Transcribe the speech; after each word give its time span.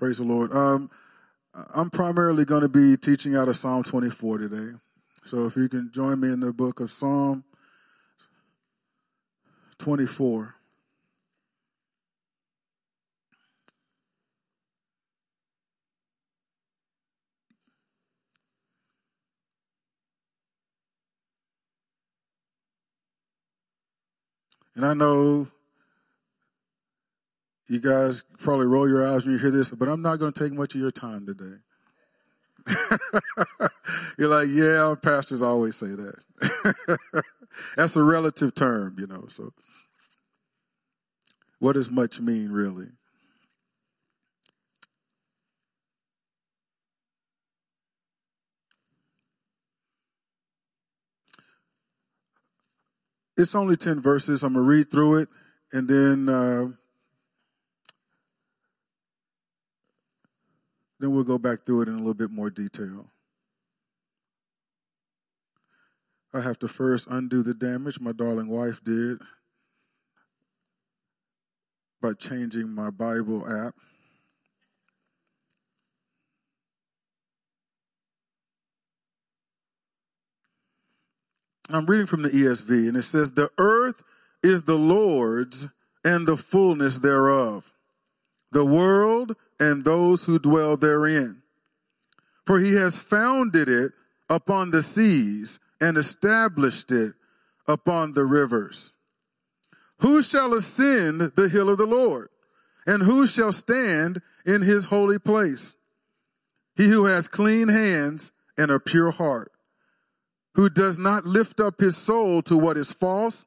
Praise 0.00 0.16
the 0.16 0.24
Lord. 0.24 0.50
Um, 0.54 0.90
I'm 1.52 1.90
primarily 1.90 2.46
going 2.46 2.62
to 2.62 2.70
be 2.70 2.96
teaching 2.96 3.36
out 3.36 3.48
of 3.48 3.56
Psalm 3.58 3.82
24 3.82 4.38
today. 4.38 4.78
So 5.26 5.44
if 5.44 5.56
you 5.56 5.68
can 5.68 5.90
join 5.92 6.20
me 6.20 6.32
in 6.32 6.40
the 6.40 6.54
book 6.54 6.80
of 6.80 6.90
Psalm 6.90 7.44
24. 9.78 10.54
And 24.76 24.86
I 24.86 24.94
know 24.94 25.48
you 27.70 27.78
guys 27.78 28.24
probably 28.40 28.66
roll 28.66 28.88
your 28.88 29.06
eyes 29.06 29.24
when 29.24 29.34
you 29.34 29.38
hear 29.38 29.52
this, 29.52 29.70
but 29.70 29.88
I'm 29.88 30.02
not 30.02 30.16
going 30.16 30.32
to 30.32 30.38
take 30.38 30.52
much 30.52 30.74
of 30.74 30.80
your 30.80 30.90
time 30.90 31.24
today. 31.24 31.58
You're 34.18 34.26
like, 34.26 34.48
yeah, 34.48 34.92
pastors 35.00 35.40
always 35.40 35.76
say 35.76 35.86
that. 35.86 37.22
That's 37.76 37.94
a 37.94 38.02
relative 38.02 38.56
term, 38.56 38.96
you 38.98 39.06
know. 39.06 39.26
So, 39.28 39.52
what 41.60 41.74
does 41.74 41.88
much 41.88 42.18
mean, 42.18 42.50
really? 42.50 42.88
It's 53.36 53.54
only 53.54 53.76
10 53.76 54.02
verses. 54.02 54.42
I'm 54.42 54.54
going 54.54 54.64
to 54.64 54.68
read 54.68 54.90
through 54.90 55.18
it 55.20 55.28
and 55.72 55.86
then. 55.86 56.28
Uh, 56.28 56.68
Then 61.00 61.12
we'll 61.12 61.24
go 61.24 61.38
back 61.38 61.64
through 61.64 61.82
it 61.82 61.88
in 61.88 61.94
a 61.94 61.98
little 61.98 62.14
bit 62.14 62.30
more 62.30 62.50
detail. 62.50 63.06
I 66.32 66.42
have 66.42 66.58
to 66.60 66.68
first 66.68 67.08
undo 67.10 67.42
the 67.42 67.54
damage 67.54 67.98
my 67.98 68.12
darling 68.12 68.48
wife 68.48 68.84
did 68.84 69.20
by 72.00 72.12
changing 72.12 72.68
my 72.68 72.90
Bible 72.90 73.50
app. 73.50 73.74
I'm 81.70 81.86
reading 81.86 82.06
from 82.06 82.22
the 82.22 82.30
ESV, 82.30 82.88
and 82.88 82.96
it 82.96 83.04
says, 83.04 83.32
The 83.32 83.50
earth 83.56 84.02
is 84.42 84.62
the 84.62 84.74
Lord's 84.74 85.68
and 86.04 86.26
the 86.26 86.36
fullness 86.36 86.98
thereof, 86.98 87.72
the 88.52 88.64
world 88.64 89.36
and 89.58 89.84
those 89.84 90.24
who 90.24 90.38
dwell 90.38 90.76
therein. 90.76 91.42
For 92.46 92.58
he 92.58 92.74
has 92.74 92.98
founded 92.98 93.68
it 93.68 93.92
upon 94.28 94.70
the 94.70 94.82
seas 94.82 95.58
and 95.80 95.96
established 95.96 96.90
it 96.90 97.14
upon 97.66 98.14
the 98.14 98.24
rivers. 98.24 98.92
Who 99.98 100.22
shall 100.22 100.54
ascend 100.54 101.20
the 101.36 101.48
hill 101.48 101.68
of 101.68 101.78
the 101.78 101.86
Lord? 101.86 102.28
And 102.86 103.02
who 103.02 103.26
shall 103.26 103.52
stand 103.52 104.22
in 104.44 104.62
his 104.62 104.86
holy 104.86 105.18
place? 105.18 105.76
He 106.74 106.88
who 106.88 107.04
has 107.04 107.28
clean 107.28 107.68
hands 107.68 108.32
and 108.56 108.70
a 108.70 108.80
pure 108.80 109.10
heart, 109.10 109.52
who 110.54 110.70
does 110.70 110.98
not 110.98 111.24
lift 111.24 111.60
up 111.60 111.80
his 111.80 111.96
soul 111.96 112.42
to 112.42 112.56
what 112.56 112.76
is 112.76 112.92
false 112.92 113.46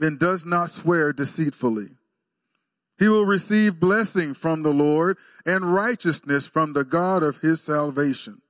and 0.00 0.18
does 0.18 0.44
not 0.44 0.70
swear 0.70 1.12
deceitfully. 1.12 1.90
He 3.02 3.08
will 3.08 3.26
receive 3.26 3.80
blessing 3.80 4.32
from 4.32 4.62
the 4.62 4.72
Lord 4.72 5.18
and 5.44 5.74
righteousness 5.74 6.46
from 6.46 6.72
the 6.72 6.84
God 6.84 7.24
of 7.24 7.38
his 7.38 7.60
salvation. 7.60 8.42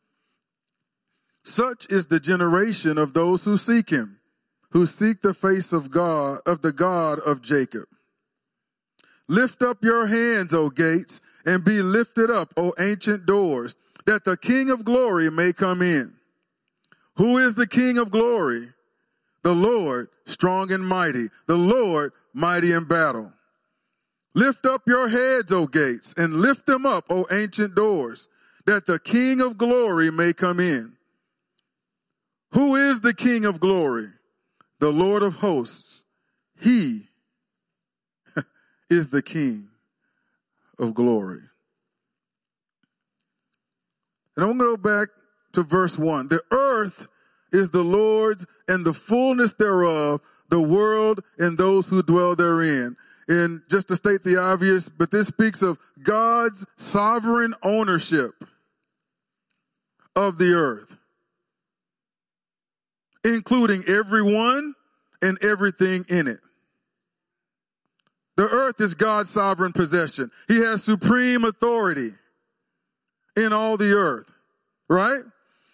Such 1.43 1.87
is 1.89 2.05
the 2.05 2.21
generation 2.21 2.99
of 2.99 3.15
those 3.15 3.45
who 3.45 3.57
seek 3.57 3.89
him, 3.89 4.19
who 4.73 4.85
seek 4.85 5.23
the 5.23 5.33
face 5.33 5.73
of 5.73 5.91
God, 5.91 6.41
of 6.45 6.61
the 6.61 6.71
God 6.71 7.19
of 7.21 7.41
Jacob. 7.41 7.87
Lift 9.27 9.63
up 9.63 9.83
your 9.83 10.09
hands, 10.09 10.53
O 10.53 10.69
gates, 10.69 11.23
and 11.47 11.65
be 11.65 11.81
lifted 11.81 12.31
up, 12.31 12.53
O 12.55 12.75
ancient 12.79 13.25
doors, 13.25 13.79
that 14.05 14.27
the 14.27 14.37
King 14.37 14.69
of 14.69 14.85
glory 14.85 15.31
may 15.31 15.55
come 15.55 15.81
in. 15.81 16.13
Who 17.17 17.39
is 17.39 17.55
the 17.55 17.67
King 17.67 17.97
of 17.97 18.11
glory? 18.11 18.69
The 19.45 19.55
Lord, 19.55 20.11
strong 20.27 20.71
and 20.71 20.87
mighty, 20.87 21.31
the 21.47 21.57
Lord, 21.57 22.13
mighty 22.35 22.73
in 22.73 22.85
battle. 22.85 23.33
Lift 24.35 24.65
up 24.65 24.83
your 24.87 25.09
heads, 25.09 25.53
O 25.53 25.67
gates, 25.67 26.15
and 26.17 26.35
lift 26.35 26.67
them 26.67 26.87
up, 26.87 27.05
O 27.11 27.27
ancient 27.31 27.75
doors, 27.75 28.29
that 28.67 28.87
the 28.87 28.99
King 28.99 29.41
of 29.41 29.59
glory 29.59 30.11
may 30.11 30.33
come 30.33 30.59
in. 30.59 30.95
Who 32.53 32.77
is 32.77 33.01
the 33.01 33.15
King 33.15 33.45
of 33.45 33.61
glory? 33.61 34.09
The 34.79 34.91
Lord 34.91 35.23
of 35.23 35.37
hosts. 35.37 36.05
He 36.59 37.09
is 38.91 39.09
the 39.09 39.23
King 39.23 39.69
of 40.79 40.95
glory. 40.95 41.43
And 44.37 44.45
I'm 44.45 44.57
going 44.57 44.71
to 44.71 44.77
go 44.77 44.99
back 44.99 45.09
to 45.53 45.63
verse 45.63 45.99
1. 45.99 46.29
The 46.29 46.43
earth 46.51 47.07
is 47.53 47.69
the 47.69 47.83
Lord's 47.83 48.47
and 48.67 48.85
the 48.85 48.95
fullness 48.95 49.53
thereof, 49.53 50.21
the 50.49 50.61
world 50.61 51.21
and 51.39 51.59
those 51.59 51.89
who 51.89 52.03
dwell 52.03 52.35
therein. 52.35 52.97
And 53.29 53.63
just 53.71 53.89
to 53.89 53.97
state 53.97 54.25
the 54.25 54.37
obvious, 54.37 54.89
but 54.89 55.11
this 55.11 55.29
speaks 55.29 55.63
of 55.63 55.79
God's 56.03 56.67
sovereign 56.77 57.55
ownership 57.63 58.33
of 60.17 60.39
the 60.39 60.53
earth, 60.53 60.97
including 63.25 63.85
everyone 63.87 64.75
and 65.23 65.39
everything 65.43 66.05
in 66.09 66.27
it. 66.27 66.41
The 68.37 68.49
earth 68.49 68.81
is 68.81 68.95
God's 68.95 69.31
sovereign 69.31 69.73
possession. 69.73 70.31
He 70.49 70.57
has 70.57 70.83
supreme 70.83 71.45
authority 71.45 72.15
in 73.37 73.53
all 73.53 73.77
the 73.77 73.93
earth, 73.93 74.27
right? 74.89 75.23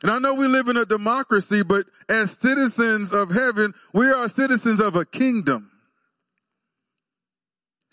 And 0.02 0.12
I 0.12 0.18
know 0.18 0.34
we 0.34 0.46
live 0.46 0.68
in 0.68 0.76
a 0.76 0.84
democracy, 0.84 1.62
but 1.62 1.86
as 2.08 2.32
citizens 2.32 3.12
of 3.12 3.30
heaven, 3.30 3.74
we 3.92 4.10
are 4.10 4.28
citizens 4.28 4.80
of 4.80 4.96
a 4.96 5.04
kingdom. 5.04 5.70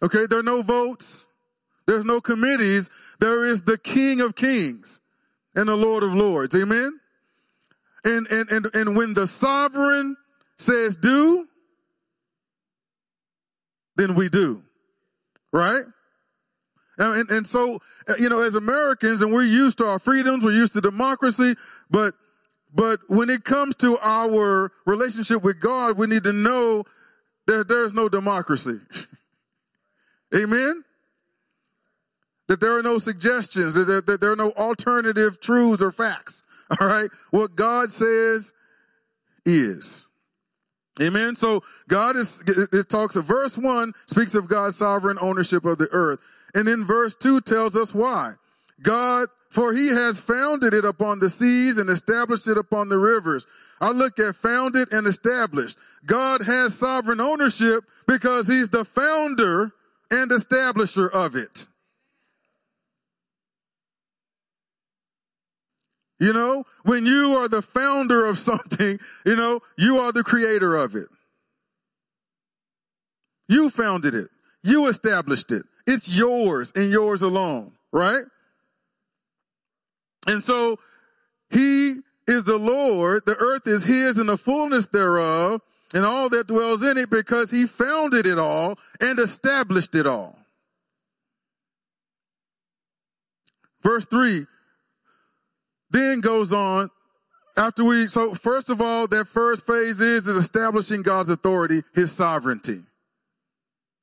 Okay, 0.03 0.25
there 0.27 0.39
are 0.39 0.43
no 0.43 0.61
votes. 0.61 1.25
There's 1.87 2.05
no 2.05 2.21
committees. 2.21 2.89
There 3.19 3.45
is 3.45 3.63
the 3.63 3.77
King 3.77 4.21
of 4.21 4.35
Kings 4.35 4.99
and 5.55 5.69
the 5.69 5.75
Lord 5.75 6.03
of 6.03 6.13
Lords. 6.13 6.55
Amen. 6.55 6.99
And, 8.03 8.27
and, 8.27 8.49
and, 8.49 8.69
and 8.73 8.95
when 8.95 9.13
the 9.13 9.27
sovereign 9.27 10.15
says 10.57 10.97
do, 10.97 11.47
then 13.95 14.15
we 14.15 14.29
do. 14.29 14.63
Right? 15.51 15.83
And, 16.97 17.29
and, 17.29 17.47
so, 17.47 17.79
uh, 18.07 18.15
you 18.17 18.29
know, 18.29 18.41
as 18.41 18.55
Americans, 18.55 19.21
and 19.21 19.33
we're 19.33 19.43
used 19.43 19.77
to 19.79 19.85
our 19.85 19.99
freedoms, 19.99 20.43
we're 20.43 20.53
used 20.53 20.73
to 20.73 20.81
democracy, 20.81 21.55
but, 21.89 22.13
but 22.73 22.99
when 23.07 23.29
it 23.29 23.43
comes 23.43 23.75
to 23.77 23.97
our 23.99 24.71
relationship 24.85 25.43
with 25.43 25.59
God, 25.59 25.97
we 25.97 26.07
need 26.07 26.23
to 26.23 26.33
know 26.33 26.85
that 27.47 27.67
there's 27.67 27.93
no 27.93 28.07
democracy. 28.07 28.79
Amen? 30.33 30.83
That 32.47 32.59
there 32.59 32.77
are 32.77 32.83
no 32.83 32.99
suggestions, 32.99 33.75
that 33.75 33.85
there, 33.85 34.01
that 34.01 34.21
there 34.21 34.31
are 34.31 34.35
no 34.35 34.51
alternative 34.51 35.41
truths 35.41 35.81
or 35.81 35.91
facts. 35.91 36.43
All 36.79 36.87
right? 36.87 37.09
What 37.31 37.55
God 37.55 37.91
says 37.91 38.51
is. 39.45 40.05
Amen. 41.01 41.35
So 41.35 41.61
God 41.89 42.15
is, 42.15 42.41
it 42.47 42.89
talks 42.89 43.15
of 43.15 43.25
verse 43.25 43.57
one 43.57 43.93
speaks 44.07 44.33
of 44.33 44.47
God's 44.47 44.77
sovereign 44.77 45.17
ownership 45.19 45.65
of 45.65 45.77
the 45.77 45.89
earth. 45.91 46.19
And 46.53 46.67
then 46.67 46.85
verse 46.85 47.15
two 47.15 47.41
tells 47.41 47.75
us 47.75 47.93
why. 47.93 48.35
God, 48.81 49.27
for 49.49 49.73
he 49.73 49.89
has 49.89 50.19
founded 50.19 50.73
it 50.73 50.85
upon 50.85 51.19
the 51.19 51.29
seas 51.29 51.77
and 51.77 51.89
established 51.89 52.47
it 52.47 52.57
upon 52.57 52.89
the 52.89 52.97
rivers. 52.97 53.45
I 53.81 53.91
look 53.91 54.19
at 54.19 54.37
founded 54.37 54.91
and 54.93 55.05
established. 55.05 55.77
God 56.05 56.41
has 56.43 56.77
sovereign 56.77 57.19
ownership 57.19 57.83
because 58.07 58.47
he's 58.47 58.69
the 58.69 58.85
founder 58.85 59.73
and 60.11 60.31
establisher 60.31 61.09
of 61.09 61.35
it. 61.35 61.67
You 66.19 66.31
know, 66.31 66.65
when 66.83 67.05
you 67.05 67.33
are 67.33 67.47
the 67.47 67.61
founder 67.61 68.25
of 68.25 68.39
something, 68.39 68.99
you 69.25 69.35
know, 69.35 69.61
you 69.77 69.97
are 69.97 70.11
the 70.11 70.23
creator 70.23 70.75
of 70.75 70.95
it. 70.95 71.07
You 73.47 73.69
founded 73.69 74.15
it. 74.15 74.29
You 74.63 74.87
established 74.87 75.51
it. 75.51 75.65
It's 75.85 76.07
yours 76.07 76.71
and 76.75 76.89
yours 76.89 77.21
alone, 77.21 77.73
right? 77.91 78.23
And 80.25 80.43
so 80.43 80.79
he 81.49 81.99
is 82.27 82.45
the 82.45 82.57
Lord. 82.57 83.23
The 83.25 83.35
earth 83.35 83.67
is 83.67 83.83
his 83.83 84.17
and 84.17 84.27
the 84.27 84.37
fullness 84.37 84.87
thereof 84.87 85.61
and 85.95 86.05
all 86.05 86.27
that 86.29 86.45
dwells 86.45 86.83
in 86.83 86.97
it 86.97 87.09
because 87.09 87.49
he 87.49 87.65
founded 87.65 88.27
it 88.27 88.37
all 88.37 88.77
and 88.99 89.17
established 89.17 89.95
it 89.95 90.05
all. 90.05 90.37
Verse 93.81 94.05
3 94.05 94.45
then 95.91 96.19
goes 96.19 96.51
on 96.51 96.89
after 97.55 97.85
we, 97.85 98.07
so 98.07 98.33
first 98.33 98.69
of 98.69 98.81
all, 98.81 99.07
that 99.07 99.29
first 99.29 99.65
phase 99.65 100.01
is, 100.01 100.27
is 100.27 100.35
establishing 100.35 101.01
God's 101.01 101.29
authority, 101.29 101.83
his 101.93 102.11
sovereignty. 102.11 102.81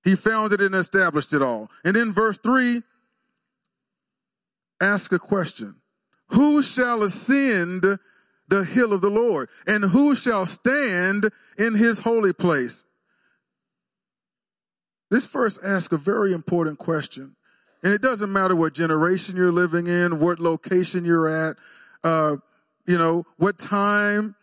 He 0.02 0.16
founded 0.16 0.62
and 0.62 0.74
established 0.74 1.34
it 1.34 1.42
all. 1.42 1.70
And 1.84 1.94
then 1.94 2.14
verse 2.14 2.38
three, 2.38 2.82
ask 4.80 5.12
a 5.12 5.18
question. 5.18 5.74
Who 6.28 6.62
shall 6.62 7.02
ascend 7.02 7.98
the 8.52 8.64
hill 8.64 8.92
of 8.92 9.00
the 9.00 9.10
Lord? 9.10 9.48
And 9.66 9.84
who 9.84 10.14
shall 10.14 10.44
stand 10.44 11.30
in 11.56 11.74
his 11.74 12.00
holy 12.00 12.34
place? 12.34 12.84
This 15.10 15.24
first 15.24 15.58
asks 15.64 15.92
a 15.92 15.96
very 15.96 16.34
important 16.34 16.78
question. 16.78 17.36
And 17.82 17.94
it 17.94 18.02
doesn't 18.02 18.30
matter 18.30 18.54
what 18.54 18.74
generation 18.74 19.36
you're 19.36 19.52
living 19.52 19.86
in, 19.86 20.20
what 20.20 20.38
location 20.38 21.04
you're 21.04 21.28
at, 21.28 21.56
uh, 22.04 22.36
you 22.86 22.98
know, 22.98 23.24
what 23.38 23.58
time 23.58 24.36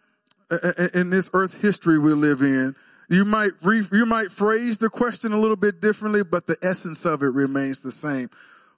uh, 0.50 0.58
uh, 0.62 0.74
uh, 0.78 0.88
in 0.96 1.12
this 1.12 1.30
earth's 1.34 1.56
history 1.56 2.00
we 2.00 2.14
live 2.14 2.42
in. 2.42 2.76
You 3.10 3.26
might 3.26 3.52
re- 3.62 3.88
you 3.92 4.06
might 4.06 4.32
phrase 4.32 4.80
the 4.80 4.90
question 4.90 5.34
a 5.34 5.40
little 5.40 5.56
bit 5.56 5.82
differently, 5.82 6.24
but 6.24 6.48
the 6.48 6.58
essence 6.62 7.06
of 7.06 7.22
it 7.24 7.28
remains 7.28 7.80
the 7.80 7.92
same. 7.92 8.30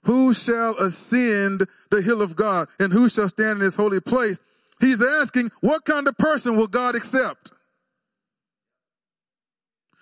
Who 0.04 0.34
shall 0.34 0.76
ascend 0.76 1.66
the 1.90 2.02
hill 2.02 2.22
of 2.22 2.36
God 2.36 2.68
and 2.78 2.92
who 2.92 3.08
shall 3.08 3.28
stand 3.28 3.58
in 3.58 3.64
his 3.64 3.76
holy 3.76 4.00
place? 4.00 4.40
He's 4.82 5.00
asking, 5.00 5.52
what 5.60 5.84
kind 5.84 6.08
of 6.08 6.18
person 6.18 6.56
will 6.56 6.66
God 6.66 6.96
accept? 6.96 7.52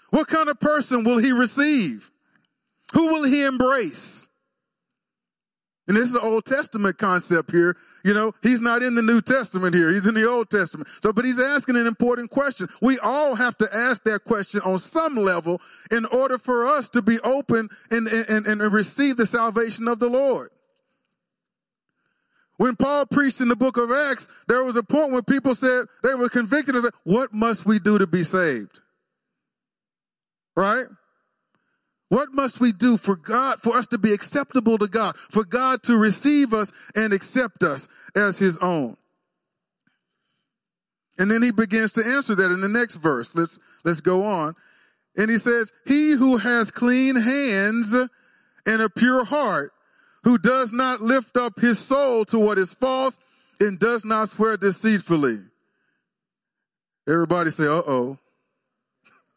What 0.08 0.26
kind 0.26 0.48
of 0.48 0.58
person 0.58 1.04
will 1.04 1.18
he 1.18 1.32
receive? 1.32 2.10
Who 2.94 3.08
will 3.08 3.24
he 3.24 3.42
embrace? 3.42 4.28
And 5.86 5.98
this 5.98 6.08
is 6.08 6.14
an 6.14 6.22
Old 6.22 6.46
Testament 6.46 6.96
concept 6.96 7.50
here. 7.50 7.76
You 8.04 8.14
know, 8.14 8.34
he's 8.42 8.62
not 8.62 8.82
in 8.82 8.94
the 8.94 9.02
New 9.02 9.20
Testament 9.20 9.74
here. 9.74 9.92
He's 9.92 10.06
in 10.06 10.14
the 10.14 10.26
Old 10.26 10.48
Testament. 10.48 10.88
So, 11.02 11.12
but 11.12 11.26
he's 11.26 11.38
asking 11.38 11.76
an 11.76 11.86
important 11.86 12.30
question. 12.30 12.70
We 12.80 12.98
all 12.98 13.34
have 13.34 13.58
to 13.58 13.68
ask 13.74 14.02
that 14.04 14.24
question 14.24 14.62
on 14.62 14.78
some 14.78 15.14
level 15.14 15.60
in 15.90 16.06
order 16.06 16.38
for 16.38 16.66
us 16.66 16.88
to 16.90 17.02
be 17.02 17.20
open 17.20 17.68
and, 17.90 18.08
and, 18.08 18.46
and 18.46 18.60
receive 18.72 19.18
the 19.18 19.26
salvation 19.26 19.88
of 19.88 19.98
the 19.98 20.08
Lord. 20.08 20.50
When 22.60 22.76
Paul 22.76 23.06
preached 23.06 23.40
in 23.40 23.48
the 23.48 23.56
book 23.56 23.78
of 23.78 23.90
Acts, 23.90 24.28
there 24.46 24.62
was 24.62 24.76
a 24.76 24.82
point 24.82 25.12
when 25.12 25.22
people 25.22 25.54
said 25.54 25.86
they 26.02 26.12
were 26.12 26.28
convicted 26.28 26.74
and 26.74 26.84
said, 26.84 26.92
what 27.04 27.32
must 27.32 27.64
we 27.64 27.78
do 27.78 27.96
to 27.96 28.06
be 28.06 28.22
saved? 28.22 28.80
Right? 30.54 30.84
What 32.10 32.34
must 32.34 32.60
we 32.60 32.72
do 32.72 32.98
for 32.98 33.16
God, 33.16 33.62
for 33.62 33.74
us 33.74 33.86
to 33.86 33.96
be 33.96 34.12
acceptable 34.12 34.76
to 34.76 34.88
God, 34.88 35.16
for 35.30 35.42
God 35.42 35.82
to 35.84 35.96
receive 35.96 36.52
us 36.52 36.70
and 36.94 37.14
accept 37.14 37.62
us 37.62 37.88
as 38.14 38.36
his 38.36 38.58
own? 38.58 38.98
And 41.18 41.30
then 41.30 41.40
he 41.40 41.52
begins 41.52 41.92
to 41.92 42.04
answer 42.04 42.34
that 42.34 42.52
in 42.52 42.60
the 42.60 42.68
next 42.68 42.96
verse. 42.96 43.34
Let's, 43.34 43.58
let's 43.84 44.02
go 44.02 44.22
on. 44.22 44.54
And 45.16 45.30
he 45.30 45.38
says, 45.38 45.72
he 45.86 46.10
who 46.10 46.36
has 46.36 46.70
clean 46.70 47.16
hands 47.16 47.94
and 47.94 48.82
a 48.82 48.90
pure 48.90 49.24
heart, 49.24 49.72
who 50.24 50.38
does 50.38 50.72
not 50.72 51.00
lift 51.00 51.36
up 51.36 51.60
his 51.60 51.78
soul 51.78 52.24
to 52.26 52.38
what 52.38 52.58
is 52.58 52.74
false 52.74 53.18
and 53.58 53.78
does 53.78 54.04
not 54.04 54.28
swear 54.28 54.56
deceitfully. 54.56 55.40
Everybody 57.08 57.50
say, 57.50 57.64
uh 57.64 57.82
oh. 57.86 58.18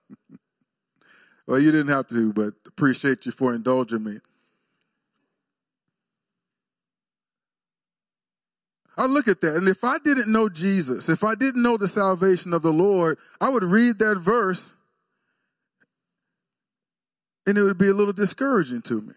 Well, 1.45 1.59
you 1.59 1.71
didn't 1.71 1.89
have 1.89 2.07
to, 2.07 2.31
but 2.31 2.53
appreciate 2.65 3.25
you 3.25 3.33
for 3.33 3.53
indulging 3.53 4.01
me. 4.01 4.19
I 8.95 9.07
look 9.07 9.27
at 9.27 9.41
that, 9.41 9.57
and 9.57 9.67
if 9.67 9.83
I 9.83 9.97
didn't 9.97 10.31
know 10.31 10.47
Jesus, 10.47 11.09
if 11.09 11.21
I 11.21 11.35
didn't 11.35 11.61
know 11.61 11.75
the 11.75 11.87
salvation 11.89 12.53
of 12.53 12.61
the 12.61 12.71
Lord, 12.71 13.17
I 13.41 13.49
would 13.49 13.63
read 13.63 13.99
that 13.99 14.19
verse 14.19 14.71
and 17.45 17.57
it 17.57 17.63
would 17.63 17.77
be 17.77 17.89
a 17.89 17.93
little 17.93 18.13
discouraging 18.13 18.81
to 18.83 19.01
me. 19.01 19.13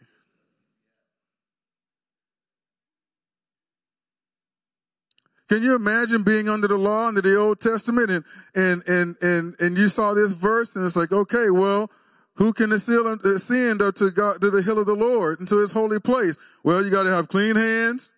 Can 5.48 5.62
you 5.62 5.74
imagine 5.74 6.22
being 6.22 6.48
under 6.48 6.66
the 6.66 6.76
law 6.76 7.06
under 7.06 7.22
the 7.22 7.36
Old 7.36 7.60
Testament 7.60 8.10
and 8.10 8.24
and 8.54 8.82
and 8.88 9.16
and 9.22 9.54
and 9.60 9.78
you 9.78 9.88
saw 9.88 10.12
this 10.12 10.32
verse 10.32 10.74
and 10.74 10.84
it's 10.84 10.96
like, 10.96 11.12
okay, 11.12 11.50
well, 11.50 11.90
who 12.34 12.52
can 12.52 12.72
ascend 12.72 13.20
to 13.22 14.10
God, 14.10 14.40
to 14.40 14.50
the 14.50 14.62
hill 14.62 14.78
of 14.78 14.86
the 14.86 14.94
Lord, 14.94 15.40
into 15.40 15.58
his 15.58 15.72
holy 15.72 16.00
place? 16.00 16.36
Well, 16.64 16.84
you 16.84 16.90
gotta 16.90 17.10
have 17.10 17.28
clean 17.28 17.56
hands. 17.56 18.10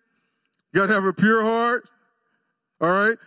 You 0.73 0.81
gotta 0.81 0.93
have 0.93 1.05
a 1.05 1.13
pure 1.13 1.43
heart. 1.43 1.87
All 2.81 2.89
right. 2.89 3.17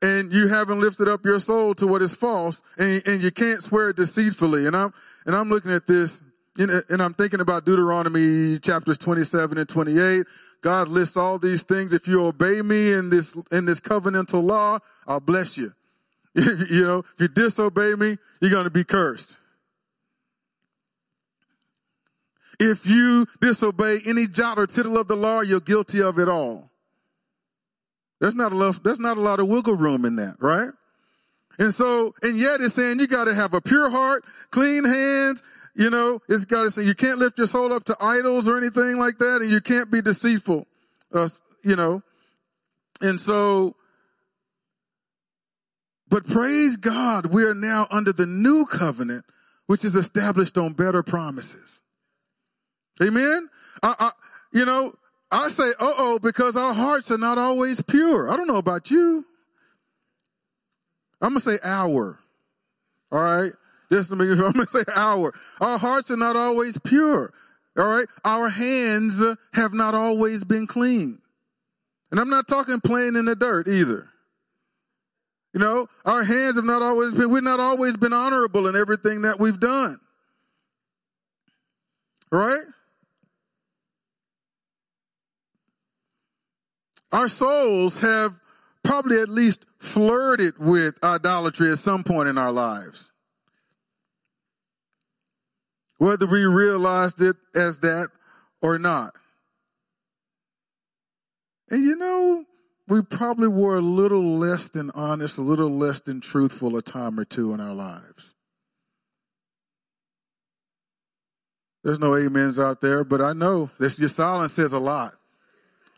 And 0.00 0.32
you 0.32 0.46
haven't 0.46 0.80
lifted 0.80 1.08
up 1.08 1.24
your 1.24 1.40
soul 1.40 1.74
to 1.74 1.86
what 1.86 2.02
is 2.02 2.14
false 2.14 2.62
and, 2.78 3.02
and 3.04 3.20
you 3.20 3.32
can't 3.32 3.62
swear 3.62 3.92
deceitfully. 3.92 4.66
And 4.66 4.76
I'm, 4.76 4.94
and 5.26 5.34
I'm 5.34 5.48
looking 5.48 5.72
at 5.72 5.88
this 5.88 6.22
and 6.58 7.02
I'm 7.02 7.14
thinking 7.14 7.40
about 7.40 7.64
Deuteronomy 7.64 8.58
chapters 8.58 8.98
27 8.98 9.58
and 9.58 9.68
28. 9.68 10.26
God 10.60 10.88
lists 10.88 11.16
all 11.16 11.38
these 11.38 11.62
things. 11.62 11.92
If 11.92 12.08
you 12.08 12.24
obey 12.24 12.62
me 12.62 12.92
in 12.92 13.10
this, 13.10 13.36
in 13.52 13.64
this 13.64 13.80
covenantal 13.80 14.42
law, 14.42 14.80
I'll 15.06 15.20
bless 15.20 15.56
you. 15.56 15.72
you 16.34 16.84
know, 16.84 16.98
if 16.98 17.20
you 17.20 17.28
disobey 17.28 17.94
me, 17.94 18.18
you're 18.40 18.50
going 18.50 18.64
to 18.64 18.70
be 18.70 18.84
cursed. 18.84 19.36
If 22.60 22.86
you 22.86 23.26
disobey 23.40 24.00
any 24.04 24.26
jot 24.26 24.58
or 24.58 24.66
tittle 24.66 24.98
of 24.98 25.06
the 25.06 25.16
law, 25.16 25.40
you're 25.40 25.60
guilty 25.60 26.02
of 26.02 26.18
it 26.18 26.28
all. 26.28 26.70
There's 28.20 28.34
not 28.34 28.52
a 28.52 28.56
lot, 28.56 28.82
there's 28.82 28.98
not 28.98 29.16
a 29.16 29.20
lot 29.20 29.38
of 29.38 29.46
wiggle 29.46 29.76
room 29.76 30.04
in 30.04 30.16
that, 30.16 30.36
right? 30.40 30.70
And 31.58 31.74
so, 31.74 32.14
and 32.22 32.36
yet 32.38 32.60
it's 32.60 32.74
saying 32.74 32.98
you 32.98 33.06
got 33.06 33.24
to 33.24 33.34
have 33.34 33.54
a 33.54 33.60
pure 33.60 33.90
heart, 33.90 34.24
clean 34.50 34.84
hands. 34.84 35.42
You 35.78 35.90
know, 35.90 36.20
it's 36.28 36.44
got 36.44 36.64
to 36.64 36.72
say 36.72 36.82
you 36.82 36.96
can't 36.96 37.18
lift 37.20 37.38
your 37.38 37.46
soul 37.46 37.72
up 37.72 37.84
to 37.84 37.96
idols 38.00 38.48
or 38.48 38.58
anything 38.58 38.98
like 38.98 39.18
that, 39.18 39.42
and 39.42 39.48
you 39.48 39.60
can't 39.60 39.92
be 39.92 40.02
deceitful. 40.02 40.66
Uh, 41.14 41.28
you 41.62 41.76
know, 41.76 42.02
and 43.00 43.20
so, 43.20 43.76
but 46.08 46.26
praise 46.26 46.76
God, 46.76 47.26
we 47.26 47.44
are 47.44 47.54
now 47.54 47.86
under 47.92 48.12
the 48.12 48.26
new 48.26 48.66
covenant, 48.66 49.24
which 49.66 49.84
is 49.84 49.94
established 49.94 50.58
on 50.58 50.72
better 50.72 51.04
promises. 51.04 51.80
Amen. 53.00 53.48
I, 53.80 53.94
I, 54.00 54.10
you 54.52 54.64
know, 54.64 54.96
I 55.30 55.48
say, 55.48 55.68
uh 55.78 55.94
oh, 55.96 56.18
because 56.18 56.56
our 56.56 56.74
hearts 56.74 57.08
are 57.12 57.18
not 57.18 57.38
always 57.38 57.80
pure. 57.82 58.28
I 58.28 58.36
don't 58.36 58.48
know 58.48 58.56
about 58.56 58.90
you. 58.90 59.24
I'm 61.20 61.34
going 61.34 61.40
to 61.40 61.50
say 61.52 61.58
our. 61.62 62.18
All 63.12 63.20
right. 63.20 63.52
Just 63.90 64.10
I'm 64.12 64.18
going 64.18 64.52
to 64.52 64.68
say 64.68 64.84
our. 64.94 65.32
Our 65.60 65.78
hearts 65.78 66.10
are 66.10 66.16
not 66.16 66.36
always 66.36 66.78
pure. 66.78 67.32
All 67.76 67.86
right. 67.86 68.06
Our 68.24 68.48
hands 68.48 69.22
have 69.52 69.72
not 69.72 69.94
always 69.94 70.44
been 70.44 70.66
clean. 70.66 71.20
And 72.10 72.18
I'm 72.18 72.30
not 72.30 72.48
talking 72.48 72.80
playing 72.80 73.16
in 73.16 73.26
the 73.26 73.36
dirt 73.36 73.68
either. 73.68 74.08
You 75.54 75.60
know, 75.60 75.88
our 76.04 76.24
hands 76.24 76.56
have 76.56 76.64
not 76.64 76.82
always 76.82 77.14
been, 77.14 77.30
we've 77.30 77.42
not 77.42 77.60
always 77.60 77.96
been 77.96 78.12
honorable 78.12 78.66
in 78.66 78.76
everything 78.76 79.22
that 79.22 79.40
we've 79.40 79.58
done. 79.58 79.98
Right? 82.30 82.64
Our 87.10 87.28
souls 87.28 87.98
have 88.00 88.34
probably 88.82 89.20
at 89.20 89.30
least 89.30 89.64
flirted 89.78 90.58
with 90.58 91.02
idolatry 91.02 91.72
at 91.72 91.78
some 91.78 92.04
point 92.04 92.28
in 92.28 92.36
our 92.36 92.52
lives. 92.52 93.10
Whether 95.98 96.26
we 96.26 96.44
realized 96.44 97.20
it 97.20 97.36
as 97.54 97.80
that 97.80 98.08
or 98.62 98.78
not. 98.78 99.14
And 101.70 101.84
you 101.84 101.96
know, 101.96 102.44
we 102.86 103.02
probably 103.02 103.48
were 103.48 103.76
a 103.76 103.82
little 103.82 104.38
less 104.38 104.68
than 104.68 104.90
honest, 104.94 105.36
a 105.36 105.42
little 105.42 105.70
less 105.70 106.00
than 106.00 106.20
truthful 106.20 106.76
a 106.76 106.82
time 106.82 107.20
or 107.20 107.24
two 107.24 107.52
in 107.52 107.60
our 107.60 107.74
lives. 107.74 108.34
There's 111.84 111.98
no 111.98 112.14
amens 112.14 112.58
out 112.58 112.80
there, 112.80 113.04
but 113.04 113.20
I 113.20 113.32
know 113.32 113.70
this 113.78 113.98
your 113.98 114.08
silence 114.08 114.52
says 114.52 114.72
a 114.72 114.78
lot. 114.78 115.14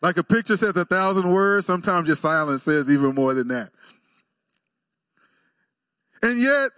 Like 0.03 0.17
a 0.17 0.25
picture 0.25 0.57
says 0.57 0.77
a 0.77 0.85
thousand 0.85 1.31
words, 1.31 1.67
sometimes 1.67 2.07
your 2.07 2.17
silence 2.17 2.63
says 2.63 2.91
even 2.91 3.15
more 3.15 3.35
than 3.35 3.49
that. 3.49 3.71
And 6.23 6.41
yet, 6.41 6.71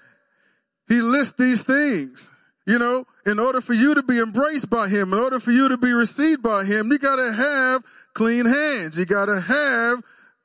he 0.89 1.01
lists 1.01 1.35
these 1.39 1.63
things. 1.63 2.32
You 2.67 2.79
know, 2.79 3.07
in 3.27 3.39
order 3.39 3.61
for 3.61 3.75
you 3.75 3.95
to 3.95 4.03
be 4.03 4.19
embraced 4.19 4.71
by 4.71 4.89
him, 4.89 5.13
in 5.13 5.19
order 5.19 5.41
for 5.41 5.51
you 5.51 5.69
to 5.69 5.77
be 5.77 5.93
received 5.93 6.43
by 6.43 6.65
him, 6.65 6.93
you 6.93 6.99
gotta 6.99 7.33
have 7.33 7.83
clean 8.15 8.47
hands. 8.47 8.97
You 8.97 9.05
gotta 9.05 9.41
have, 9.41 9.99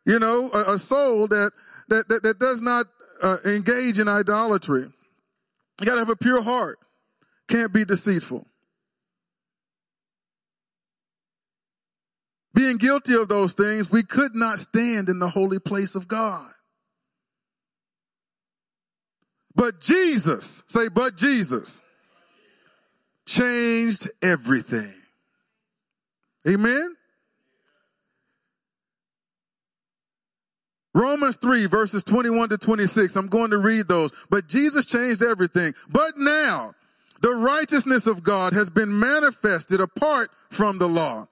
you 0.06 0.18
know, 0.18 0.50
a, 0.52 0.74
a 0.74 0.80
soul 0.80 1.28
that, 1.28 1.52
that, 1.90 2.08
that, 2.08 2.24
that, 2.24 2.40
does 2.40 2.62
not 2.62 2.88
uh, 3.22 3.38
engage 3.46 4.00
in 4.00 4.08
idolatry. 4.08 4.90
You 5.80 5.86
gotta 5.86 6.00
have 6.00 6.10
a 6.10 6.16
pure 6.16 6.42
heart. 6.42 6.80
Can't 7.48 7.72
be 7.72 7.86
deceitful. 7.86 8.48
being 12.58 12.78
guilty 12.78 13.14
of 13.14 13.28
those 13.28 13.54
things, 13.54 13.92
we 13.92 14.02
could 14.02 14.34
not 14.34 14.58
stand 14.58 15.10
in 15.10 15.20
the 15.20 15.30
holy 15.30 15.60
place 15.60 15.94
of 15.94 16.08
God. 16.08 16.50
But 19.54 19.80
Jesus, 19.80 20.64
say, 20.68 20.88
but 20.88 21.16
Jesus, 21.16 21.82
changed 23.28 24.10
everything. 24.24 24.94
Amen? 26.48 26.96
Romans 30.94 31.36
3 31.36 31.68
verses 31.68 32.04
21 32.04 32.50
to 32.50 32.58
26. 32.58 33.16
I'm 33.16 33.28
going 33.28 33.52
to 33.52 33.60
read 33.60 33.88
those. 33.88 34.10
But 34.32 34.48
Jesus 34.48 34.86
changed 34.86 35.22
everything. 35.22 35.76
But 35.88 36.18
now, 36.18 36.74
the 37.22 37.36
righteousness 37.36 38.08
of 38.08 38.24
God 38.24 38.54
has 38.54 38.72
been 38.72 39.00
manifested 39.00 39.80
apart 39.80 40.32
from 40.50 40.80
the 40.80 40.88
law, 40.88 41.28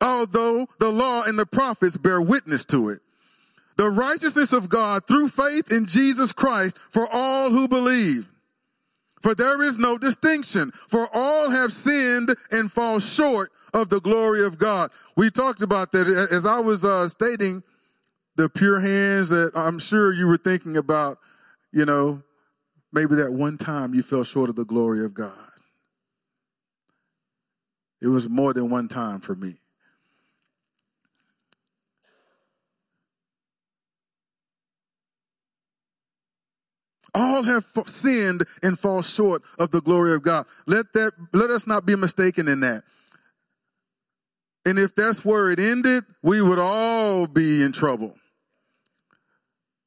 although 0.00 0.66
the 0.80 0.90
law 0.90 1.22
and 1.22 1.38
the 1.38 1.46
prophets 1.46 1.96
bear 1.96 2.20
witness 2.20 2.64
to 2.66 2.88
it. 2.88 3.00
The 3.76 3.90
righteousness 3.90 4.52
of 4.52 4.68
God 4.68 5.06
through 5.06 5.28
faith 5.28 5.70
in 5.70 5.86
Jesus 5.86 6.32
Christ 6.32 6.76
for 6.90 7.06
all 7.08 7.50
who 7.50 7.68
believe. 7.68 8.26
For 9.20 9.34
there 9.34 9.62
is 9.62 9.78
no 9.78 9.98
distinction, 9.98 10.72
for 10.88 11.08
all 11.12 11.50
have 11.50 11.72
sinned 11.72 12.36
and 12.50 12.70
fall 12.70 12.98
short 12.98 13.50
of 13.72 13.88
the 13.88 14.00
glory 14.00 14.44
of 14.44 14.58
God. 14.58 14.90
We 15.16 15.30
talked 15.30 15.62
about 15.62 15.92
that 15.92 16.06
as 16.06 16.46
I 16.46 16.60
was 16.60 16.84
uh, 16.84 17.08
stating 17.08 17.62
the 18.36 18.48
pure 18.48 18.80
hands 18.80 19.30
that 19.30 19.52
I'm 19.54 19.78
sure 19.78 20.12
you 20.12 20.26
were 20.26 20.36
thinking 20.36 20.76
about, 20.76 21.18
you 21.72 21.84
know, 21.84 22.22
maybe 22.92 23.14
that 23.16 23.32
one 23.32 23.58
time 23.58 23.94
you 23.94 24.02
fell 24.02 24.24
short 24.24 24.50
of 24.50 24.56
the 24.56 24.64
glory 24.64 25.04
of 25.04 25.14
God. 25.14 25.32
It 28.00 28.08
was 28.08 28.28
more 28.28 28.52
than 28.52 28.68
one 28.68 28.88
time 28.88 29.20
for 29.20 29.34
me. 29.34 29.60
All 37.16 37.42
have 37.42 37.66
sinned 37.86 38.44
and 38.62 38.78
fall 38.78 39.02
short 39.02 39.42
of 39.58 39.72
the 39.72 39.80
glory 39.80 40.14
of 40.14 40.22
God. 40.22 40.46
Let 40.66 40.92
that, 40.92 41.14
let 41.32 41.50
us 41.50 41.66
not 41.66 41.86
be 41.86 41.96
mistaken 41.96 42.46
in 42.46 42.60
that. 42.60 42.84
And 44.64 44.78
if 44.78 44.94
that's 44.94 45.24
where 45.24 45.50
it 45.50 45.58
ended, 45.58 46.04
we 46.22 46.42
would 46.42 46.58
all 46.58 47.26
be 47.26 47.62
in 47.62 47.72
trouble. 47.72 48.14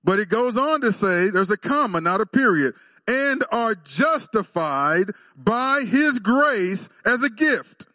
But 0.03 0.19
it 0.19 0.29
goes 0.29 0.57
on 0.57 0.81
to 0.81 0.91
say, 0.91 1.29
there's 1.29 1.51
a 1.51 1.57
comma, 1.57 2.01
not 2.01 2.21
a 2.21 2.25
period, 2.25 2.73
and 3.07 3.43
are 3.51 3.75
justified 3.75 5.11
by 5.35 5.81
his 5.81 6.19
grace 6.19 6.89
as 7.05 7.21
a 7.21 7.29
gift 7.29 7.87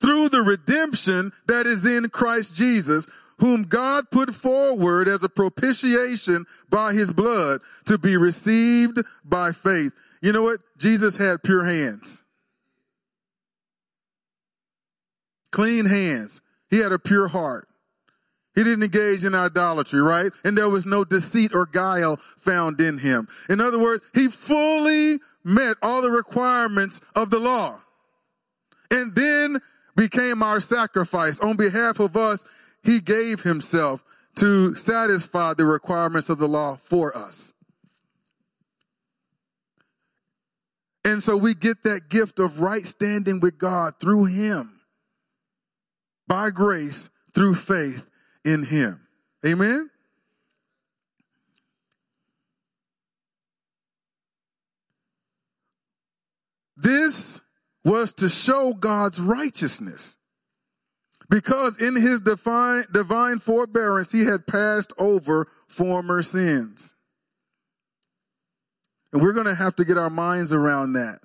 through 0.00 0.28
the 0.28 0.42
redemption 0.42 1.32
that 1.46 1.66
is 1.66 1.86
in 1.86 2.10
Christ 2.10 2.54
Jesus, 2.54 3.08
whom 3.38 3.64
God 3.64 4.10
put 4.10 4.34
forward 4.34 5.08
as 5.08 5.22
a 5.22 5.28
propitiation 5.28 6.46
by 6.68 6.92
his 6.92 7.12
blood 7.12 7.60
to 7.86 7.98
be 7.98 8.16
received 8.16 8.98
by 9.24 9.52
faith. 9.52 9.92
You 10.20 10.32
know 10.32 10.42
what? 10.42 10.60
Jesus 10.78 11.16
had 11.16 11.42
pure 11.42 11.64
hands. 11.64 12.22
Clean 15.50 15.86
hands. 15.86 16.40
He 16.70 16.78
had 16.78 16.92
a 16.92 16.98
pure 16.98 17.28
heart. 17.28 17.68
He 18.54 18.62
didn't 18.62 18.84
engage 18.84 19.24
in 19.24 19.34
idolatry, 19.34 20.00
right? 20.00 20.32
And 20.44 20.56
there 20.56 20.68
was 20.68 20.86
no 20.86 21.04
deceit 21.04 21.52
or 21.54 21.66
guile 21.66 22.20
found 22.38 22.80
in 22.80 22.98
him. 22.98 23.28
In 23.48 23.60
other 23.60 23.78
words, 23.78 24.02
he 24.14 24.28
fully 24.28 25.18
met 25.42 25.76
all 25.82 26.02
the 26.02 26.10
requirements 26.10 27.00
of 27.14 27.30
the 27.30 27.38
law 27.38 27.80
and 28.90 29.14
then 29.14 29.60
became 29.96 30.42
our 30.42 30.60
sacrifice 30.60 31.40
on 31.40 31.56
behalf 31.56 32.00
of 32.00 32.16
us. 32.16 32.44
He 32.84 33.00
gave 33.00 33.42
himself 33.42 34.04
to 34.36 34.74
satisfy 34.74 35.54
the 35.54 35.64
requirements 35.64 36.28
of 36.28 36.38
the 36.38 36.48
law 36.48 36.76
for 36.76 37.16
us. 37.16 37.54
And 41.02 41.22
so 41.22 41.36
we 41.36 41.54
get 41.54 41.82
that 41.84 42.08
gift 42.08 42.38
of 42.38 42.60
right 42.60 42.86
standing 42.86 43.40
with 43.40 43.58
God 43.58 43.94
through 44.00 44.26
him 44.26 44.80
by 46.26 46.50
grace 46.50 47.10
through 47.34 47.54
faith 47.54 48.06
in 48.44 48.64
him. 48.64 49.06
Amen? 49.44 49.90
This 56.76 57.40
was 57.84 58.12
to 58.14 58.28
show 58.28 58.72
God's 58.72 59.20
righteousness. 59.20 60.16
Because 61.34 61.78
in 61.78 61.96
his 61.96 62.20
divine, 62.20 62.84
divine 62.92 63.40
forbearance, 63.40 64.12
he 64.12 64.20
had 64.20 64.46
passed 64.46 64.92
over 64.98 65.48
former 65.66 66.22
sins. 66.22 66.94
And 69.12 69.20
we're 69.20 69.32
going 69.32 69.48
to 69.48 69.56
have 69.56 69.74
to 69.76 69.84
get 69.84 69.98
our 69.98 70.10
minds 70.10 70.52
around 70.52 70.92
that. 70.92 71.18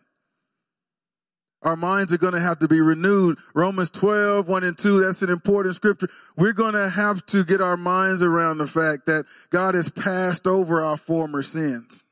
Our 1.61 1.75
minds 1.75 2.11
are 2.11 2.17
going 2.17 2.33
to 2.33 2.39
have 2.39 2.57
to 2.57 2.67
be 2.67 2.81
renewed. 2.81 3.37
Romans 3.53 3.91
12, 3.91 4.47
1 4.47 4.63
and 4.63 4.75
2, 4.75 5.01
that's 5.01 5.21
an 5.21 5.29
important 5.29 5.75
scripture. 5.75 6.09
We're 6.35 6.53
going 6.53 6.73
to 6.73 6.89
have 6.89 7.23
to 7.27 7.43
get 7.43 7.61
our 7.61 7.77
minds 7.77 8.23
around 8.23 8.57
the 8.57 8.65
fact 8.65 9.05
that 9.05 9.25
God 9.51 9.75
has 9.75 9.89
passed 9.89 10.47
over 10.47 10.81
our 10.81 10.97
former 10.97 11.43
sins. 11.43 12.03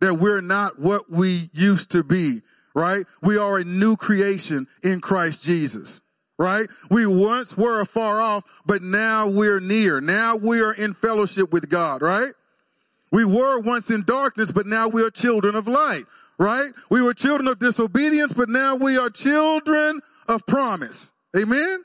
That 0.00 0.14
we're 0.14 0.40
not 0.40 0.80
what 0.80 1.08
we 1.08 1.50
used 1.52 1.92
to 1.92 2.02
be, 2.02 2.42
right? 2.74 3.06
We 3.22 3.38
are 3.38 3.58
a 3.58 3.64
new 3.64 3.96
creation 3.96 4.66
in 4.82 5.00
Christ 5.00 5.44
Jesus, 5.44 6.00
right? 6.38 6.68
We 6.90 7.04
once 7.04 7.56
were 7.56 7.80
afar 7.80 8.20
off, 8.20 8.44
but 8.64 8.82
now 8.82 9.26
we're 9.26 9.60
near. 9.60 10.00
Now 10.00 10.36
we 10.36 10.60
are 10.60 10.72
in 10.72 10.94
fellowship 10.94 11.52
with 11.52 11.68
God, 11.68 12.00
right? 12.00 12.32
We 13.10 13.24
were 13.24 13.58
once 13.58 13.90
in 13.90 14.04
darkness, 14.04 14.52
but 14.52 14.66
now 14.66 14.88
we 14.88 15.02
are 15.02 15.10
children 15.10 15.54
of 15.54 15.66
light 15.66 16.04
right? 16.38 16.70
We 16.88 17.02
were 17.02 17.14
children 17.14 17.48
of 17.48 17.58
disobedience, 17.58 18.32
but 18.32 18.48
now 18.48 18.76
we 18.76 18.96
are 18.96 19.10
children 19.10 20.00
of 20.26 20.46
promise. 20.46 21.12
Amen? 21.36 21.84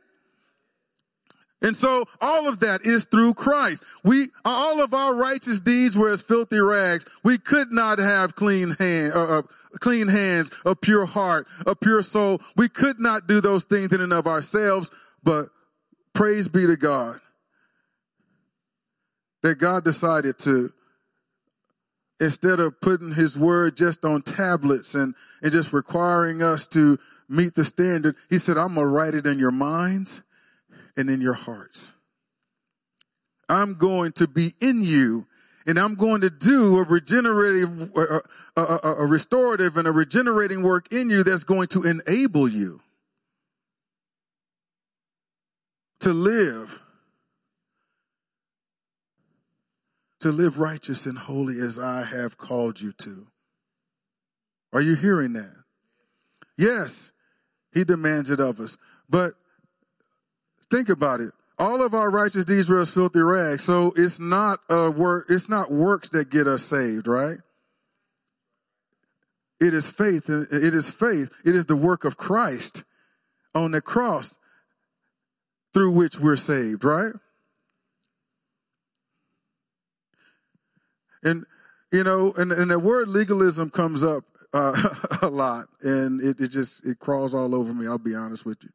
And 1.61 1.75
so 1.75 2.05
all 2.21 2.47
of 2.47 2.59
that 2.59 2.85
is 2.85 3.05
through 3.05 3.35
Christ. 3.35 3.83
We, 4.03 4.29
all 4.43 4.81
of 4.81 4.93
our 4.93 5.15
righteous 5.15 5.61
deeds 5.61 5.95
were 5.95 6.09
as 6.09 6.21
filthy 6.21 6.59
rags. 6.59 7.05
We 7.23 7.37
could 7.37 7.71
not 7.71 7.99
have 7.99 8.35
clean 8.35 8.71
hand, 8.71 9.13
uh, 9.13 9.39
uh, 9.39 9.41
clean 9.79 10.07
hands, 10.07 10.51
a 10.65 10.75
pure 10.75 11.05
heart, 11.05 11.47
a 11.65 11.75
pure 11.75 12.03
soul. 12.03 12.41
We 12.55 12.69
could 12.69 12.99
not 12.99 13.27
do 13.27 13.41
those 13.41 13.63
things 13.63 13.91
in 13.91 14.01
and 14.01 14.13
of 14.13 14.27
ourselves, 14.27 14.91
but 15.23 15.49
praise 16.13 16.47
be 16.47 16.67
to 16.67 16.77
God 16.77 17.19
that 19.43 19.55
God 19.55 19.83
decided 19.83 20.39
to 20.39 20.73
instead 22.19 22.59
of 22.59 22.79
putting 22.79 23.13
his 23.13 23.37
word 23.37 23.75
just 23.75 24.05
on 24.05 24.21
tablets 24.21 24.95
and, 24.95 25.13
and 25.41 25.51
just 25.51 25.73
requiring 25.73 26.41
us 26.41 26.65
to 26.67 26.97
meet 27.27 27.53
the 27.55 27.65
standard, 27.65 28.15
he 28.29 28.37
said, 28.37 28.57
I'm 28.57 28.75
going 28.75 28.87
to 28.87 28.91
write 28.91 29.13
it 29.13 29.25
in 29.25 29.37
your 29.37 29.51
minds 29.51 30.21
and 30.95 31.09
in 31.09 31.19
your 31.21 31.33
hearts. 31.33 31.91
I'm 33.49 33.75
going 33.75 34.13
to 34.13 34.27
be 34.27 34.55
in 34.61 34.83
you 34.83 35.27
and 35.65 35.77
I'm 35.77 35.95
going 35.95 36.21
to 36.21 36.29
do 36.29 36.77
a 36.77 36.83
regenerative, 36.83 37.91
a, 37.95 38.21
a, 38.55 38.93
a, 38.97 39.05
restorative 39.05 39.77
and 39.77 39.87
a 39.87 39.91
regenerating 39.91 40.61
work 40.63 40.91
in 40.91 41.09
you 41.09 41.23
that's 41.23 41.43
going 41.43 41.67
to 41.69 41.83
enable 41.83 42.47
you 42.47 42.81
to 46.01 46.11
live 46.11 46.81
to 50.19 50.31
live 50.31 50.57
righteous 50.57 51.05
and 51.05 51.17
holy 51.17 51.59
as 51.59 51.77
I 51.77 52.03
have 52.03 52.37
called 52.37 52.79
you 52.79 52.93
to. 52.93 53.27
Are 54.71 54.79
you 54.79 54.95
hearing 54.95 55.33
that? 55.33 55.53
Yes, 56.57 57.11
he 57.73 57.83
demands 57.83 58.29
it 58.29 58.39
of 58.39 58.61
us. 58.61 58.77
But 59.09 59.33
think 60.71 60.87
about 60.87 61.19
it. 61.19 61.33
All 61.63 61.81
of 61.81 61.93
our 61.93 62.09
righteous 62.09 62.43
deeds 62.43 62.67
were 62.67 62.81
as 62.81 62.89
filthy 62.89 63.21
rags. 63.21 63.63
So 63.63 63.93
it's 63.95 64.19
not 64.19 64.59
a 64.69 64.91
work, 64.91 65.27
it's 65.29 65.47
not 65.47 65.71
works 65.71 66.09
that 66.09 66.29
get 66.29 66.45
us 66.45 66.61
saved, 66.61 67.07
right? 67.07 67.37
It 69.61 69.73
is 69.73 69.87
faith. 69.87 70.29
It 70.29 70.75
is 70.75 70.89
faith. 70.89 71.31
It 71.45 71.55
is 71.55 71.67
the 71.67 71.77
work 71.77 72.03
of 72.03 72.17
Christ 72.17 72.83
on 73.55 73.71
the 73.71 73.79
cross 73.79 74.35
through 75.73 75.91
which 75.91 76.19
we're 76.19 76.35
saved, 76.35 76.83
right? 76.83 77.13
And, 81.23 81.45
you 81.93 82.03
know, 82.03 82.33
and, 82.35 82.51
and 82.51 82.71
the 82.71 82.77
word 82.77 83.07
legalism 83.07 83.69
comes 83.69 84.03
up 84.03 84.25
uh, 84.51 84.95
a 85.21 85.29
lot 85.29 85.67
and 85.81 86.21
it, 86.21 86.41
it 86.41 86.49
just, 86.49 86.85
it 86.85 86.99
crawls 86.99 87.33
all 87.33 87.55
over 87.55 87.73
me. 87.73 87.87
I'll 87.87 87.97
be 87.97 88.15
honest 88.15 88.45
with 88.45 88.57
you. 88.63 88.69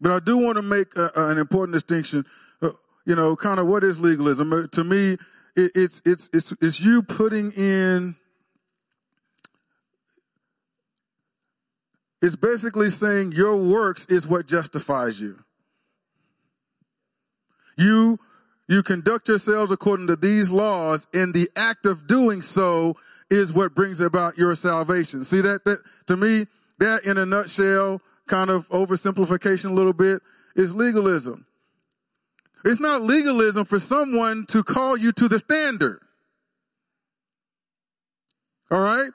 But 0.00 0.12
I 0.12 0.20
do 0.20 0.36
want 0.36 0.56
to 0.56 0.62
make 0.62 0.96
a, 0.96 1.10
an 1.14 1.38
important 1.38 1.74
distinction. 1.74 2.24
Uh, 2.60 2.70
you 3.04 3.14
know, 3.14 3.36
kind 3.36 3.58
of 3.58 3.66
what 3.66 3.84
is 3.84 3.98
legalism? 3.98 4.52
Uh, 4.52 4.66
to 4.72 4.84
me, 4.84 5.16
it, 5.56 5.72
it's 5.74 6.02
it's 6.04 6.28
it's 6.32 6.52
it's 6.60 6.80
you 6.80 7.02
putting 7.02 7.52
in 7.52 8.16
It's 12.22 12.36
basically 12.36 12.90
saying 12.90 13.32
your 13.32 13.56
works 13.56 14.06
is 14.06 14.26
what 14.26 14.46
justifies 14.46 15.20
you. 15.20 15.44
You, 17.76 18.18
you 18.68 18.82
conduct 18.82 19.28
yourselves 19.28 19.70
according 19.70 20.06
to 20.08 20.16
these 20.16 20.50
laws 20.50 21.06
and 21.12 21.34
the 21.34 21.50
act 21.54 21.84
of 21.84 22.06
doing 22.06 22.40
so 22.40 22.96
is 23.30 23.52
what 23.52 23.74
brings 23.74 24.00
about 24.00 24.38
your 24.38 24.56
salvation. 24.56 25.24
See 25.24 25.40
that, 25.42 25.64
that 25.64 25.80
to 26.06 26.16
me, 26.16 26.46
that 26.78 27.04
in 27.04 27.18
a 27.18 27.26
nutshell, 27.26 28.00
kind 28.26 28.50
of 28.50 28.68
oversimplification 28.68 29.70
a 29.70 29.74
little 29.74 29.92
bit, 29.92 30.22
is 30.54 30.74
legalism. 30.74 31.46
It's 32.64 32.80
not 32.80 33.02
legalism 33.02 33.64
for 33.64 33.78
someone 33.78 34.46
to 34.46 34.64
call 34.64 34.96
you 34.96 35.12
to 35.12 35.28
the 35.28 35.38
standard. 35.38 36.00
All 38.70 38.80
right? 38.80 39.10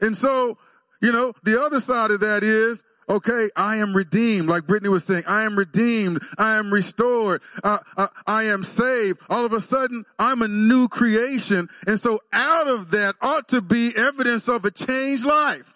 And 0.00 0.16
so, 0.16 0.58
you 1.00 1.12
know, 1.12 1.32
the 1.44 1.60
other 1.60 1.80
side 1.80 2.10
of 2.10 2.20
that 2.20 2.42
is, 2.42 2.82
okay, 3.08 3.48
I 3.54 3.76
am 3.76 3.94
redeemed. 3.94 4.48
Like 4.48 4.66
Brittany 4.66 4.88
was 4.88 5.04
saying, 5.04 5.24
I 5.26 5.44
am 5.44 5.56
redeemed. 5.56 6.22
I 6.38 6.56
am 6.56 6.72
restored. 6.72 7.42
Uh, 7.62 7.78
uh, 7.96 8.08
I 8.26 8.44
am 8.44 8.64
saved. 8.64 9.20
All 9.30 9.44
of 9.44 9.52
a 9.52 9.60
sudden, 9.60 10.04
I'm 10.18 10.42
a 10.42 10.48
new 10.48 10.88
creation. 10.88 11.68
And 11.86 12.00
so 12.00 12.20
out 12.32 12.66
of 12.66 12.90
that 12.90 13.14
ought 13.20 13.48
to 13.48 13.60
be 13.60 13.94
evidence 13.96 14.48
of 14.48 14.64
a 14.64 14.70
changed 14.70 15.24
life, 15.24 15.74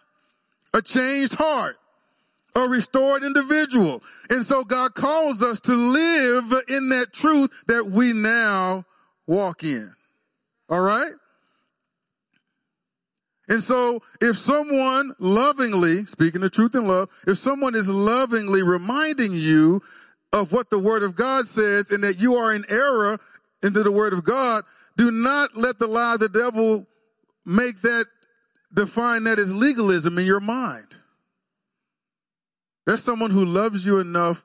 a 0.74 0.82
changed 0.82 1.34
heart, 1.34 1.76
a 2.54 2.68
restored 2.68 3.22
individual. 3.22 4.02
And 4.28 4.44
so 4.44 4.64
God 4.64 4.94
calls 4.94 5.42
us 5.42 5.60
to 5.60 5.74
live 5.74 6.52
in 6.68 6.88
that 6.90 7.12
truth 7.12 7.50
that 7.66 7.86
we 7.86 8.12
now 8.12 8.84
walk 9.26 9.62
in. 9.62 9.92
All 10.68 10.80
right? 10.80 11.12
And 13.48 13.62
so 13.62 14.02
if 14.20 14.38
someone 14.38 15.14
lovingly, 15.18 16.06
speaking 16.06 16.40
the 16.40 16.50
truth 16.50 16.74
in 16.74 16.86
love, 16.86 17.08
if 17.26 17.38
someone 17.38 17.74
is 17.74 17.88
lovingly 17.88 18.62
reminding 18.62 19.32
you 19.32 19.82
of 20.32 20.52
what 20.52 20.70
the 20.70 20.78
word 20.78 21.02
of 21.02 21.16
God 21.16 21.46
says 21.46 21.90
and 21.90 22.04
that 22.04 22.20
you 22.20 22.36
are 22.36 22.52
in 22.52 22.64
error 22.68 23.18
into 23.62 23.82
the 23.82 23.90
word 23.90 24.12
of 24.12 24.24
God, 24.24 24.64
do 24.96 25.10
not 25.10 25.56
let 25.56 25.80
the 25.80 25.88
lie 25.88 26.14
of 26.14 26.20
the 26.20 26.28
devil 26.28 26.86
make 27.44 27.82
that 27.82 28.06
define 28.72 29.24
that 29.24 29.40
as 29.40 29.52
legalism 29.52 30.16
in 30.18 30.26
your 30.26 30.40
mind. 30.40 30.86
That's 32.86 33.02
someone 33.02 33.30
who 33.30 33.44
loves 33.44 33.84
you 33.86 33.98
enough 33.98 34.44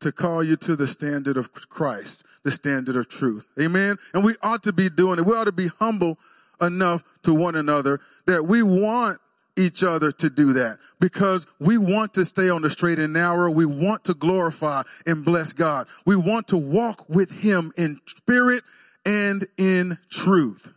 to 0.00 0.12
call 0.12 0.44
you 0.44 0.56
to 0.56 0.76
the 0.76 0.86
standard 0.86 1.36
of 1.36 1.52
Christ, 1.52 2.24
the 2.42 2.52
standard 2.52 2.96
of 2.96 3.08
truth. 3.08 3.46
Amen. 3.60 3.96
And 4.12 4.24
we 4.24 4.34
ought 4.42 4.62
to 4.64 4.72
be 4.72 4.90
doing 4.90 5.18
it. 5.18 5.24
We 5.24 5.34
ought 5.34 5.44
to 5.44 5.52
be 5.52 5.68
humble 5.68 6.18
enough 6.60 7.02
to 7.22 7.34
one 7.34 7.54
another 7.54 8.00
that 8.26 8.46
we 8.46 8.62
want 8.62 9.20
each 9.56 9.82
other 9.82 10.12
to 10.12 10.28
do 10.28 10.52
that 10.52 10.78
because 11.00 11.46
we 11.58 11.78
want 11.78 12.12
to 12.14 12.24
stay 12.24 12.50
on 12.50 12.62
the 12.62 12.70
straight 12.70 12.98
and 12.98 13.14
narrow. 13.14 13.50
We 13.50 13.64
want 13.64 14.04
to 14.04 14.14
glorify 14.14 14.82
and 15.06 15.24
bless 15.24 15.52
God. 15.52 15.86
We 16.04 16.16
want 16.16 16.48
to 16.48 16.58
walk 16.58 17.08
with 17.08 17.30
Him 17.30 17.72
in 17.76 18.00
spirit 18.06 18.64
and 19.04 19.46
in 19.56 19.98
truth. 20.10 20.72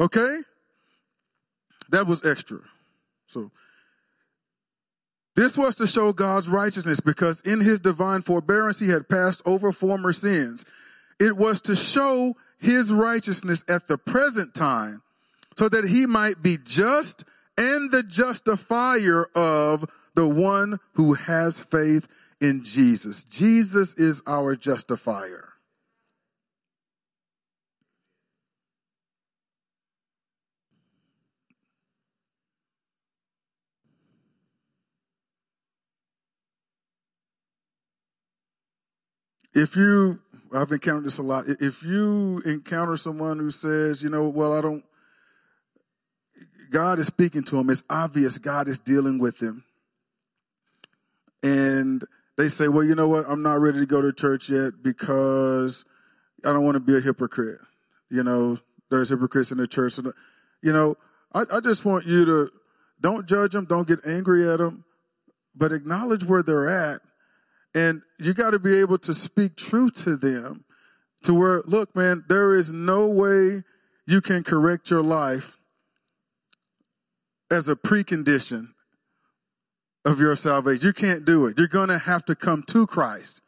Okay? 0.00 0.38
That 1.90 2.06
was 2.06 2.24
extra. 2.24 2.60
So, 3.26 3.50
this 5.38 5.56
was 5.56 5.76
to 5.76 5.86
show 5.86 6.12
God's 6.12 6.48
righteousness 6.48 7.00
because 7.00 7.40
in 7.42 7.60
His 7.60 7.80
divine 7.80 8.22
forbearance 8.22 8.78
He 8.80 8.88
had 8.88 9.08
passed 9.08 9.40
over 9.46 9.72
former 9.72 10.12
sins. 10.12 10.64
It 11.18 11.36
was 11.36 11.60
to 11.62 11.74
show 11.74 12.36
his 12.58 12.92
righteousness 12.92 13.64
at 13.68 13.88
the 13.88 13.98
present 13.98 14.54
time 14.54 15.02
so 15.56 15.68
that 15.68 15.88
he 15.88 16.06
might 16.06 16.42
be 16.42 16.58
just 16.58 17.24
and 17.56 17.90
the 17.90 18.02
justifier 18.02 19.24
of 19.34 19.88
the 20.14 20.28
one 20.28 20.78
who 20.92 21.14
has 21.14 21.60
faith 21.60 22.06
in 22.40 22.62
Jesus. 22.62 23.24
Jesus 23.24 23.94
is 23.94 24.22
our 24.26 24.54
justifier. 24.54 25.47
If 39.54 39.76
you 39.76 40.20
I've 40.52 40.70
encountered 40.72 41.04
this 41.04 41.18
a 41.18 41.22
lot. 41.22 41.44
If 41.48 41.82
you 41.82 42.42
encounter 42.44 42.96
someone 42.96 43.38
who 43.38 43.50
says, 43.50 44.02
you 44.02 44.08
know, 44.08 44.28
well, 44.28 44.56
I 44.56 44.60
don't, 44.60 44.84
God 46.70 46.98
is 46.98 47.06
speaking 47.06 47.42
to 47.44 47.58
him. 47.58 47.70
It's 47.70 47.82
obvious 47.88 48.38
God 48.38 48.68
is 48.68 48.78
dealing 48.78 49.18
with 49.18 49.40
him. 49.40 49.64
And 51.42 52.04
they 52.36 52.48
say, 52.48 52.68
well, 52.68 52.84
you 52.84 52.94
know 52.94 53.08
what? 53.08 53.26
I'm 53.28 53.42
not 53.42 53.60
ready 53.60 53.80
to 53.80 53.86
go 53.86 54.00
to 54.00 54.12
church 54.12 54.48
yet 54.48 54.82
because 54.82 55.84
I 56.44 56.52
don't 56.52 56.64
want 56.64 56.76
to 56.76 56.80
be 56.80 56.96
a 56.96 57.00
hypocrite. 57.00 57.60
You 58.10 58.22
know, 58.22 58.58
there's 58.90 59.10
hypocrites 59.10 59.50
in 59.50 59.58
the 59.58 59.66
church. 59.66 59.98
And, 59.98 60.12
You 60.62 60.72
know, 60.72 60.96
I, 61.32 61.44
I 61.52 61.60
just 61.60 61.84
want 61.84 62.06
you 62.06 62.24
to 62.24 62.50
don't 63.00 63.26
judge 63.26 63.52
them, 63.52 63.64
don't 63.66 63.86
get 63.86 64.00
angry 64.04 64.48
at 64.48 64.58
them, 64.58 64.84
but 65.54 65.72
acknowledge 65.72 66.24
where 66.24 66.42
they're 66.42 66.68
at 66.68 67.00
and 67.74 68.02
you 68.18 68.34
got 68.34 68.50
to 68.50 68.58
be 68.58 68.78
able 68.78 68.98
to 68.98 69.14
speak 69.14 69.56
truth 69.56 69.94
to 70.04 70.16
them 70.16 70.64
to 71.22 71.34
where, 71.34 71.62
look, 71.66 71.94
man, 71.94 72.24
there 72.28 72.54
is 72.54 72.72
no 72.72 73.06
way 73.06 73.64
you 74.06 74.20
can 74.20 74.42
correct 74.42 74.90
your 74.90 75.02
life 75.02 75.58
as 77.50 77.68
a 77.68 77.76
precondition 77.76 78.68
of 80.04 80.20
your 80.20 80.36
salvation. 80.36 80.86
You 80.86 80.92
can't 80.92 81.24
do 81.24 81.46
it. 81.46 81.58
You're 81.58 81.66
going 81.66 81.88
to 81.88 81.98
have 81.98 82.24
to 82.26 82.34
come 82.34 82.62
to 82.68 82.86
Christ 82.86 83.42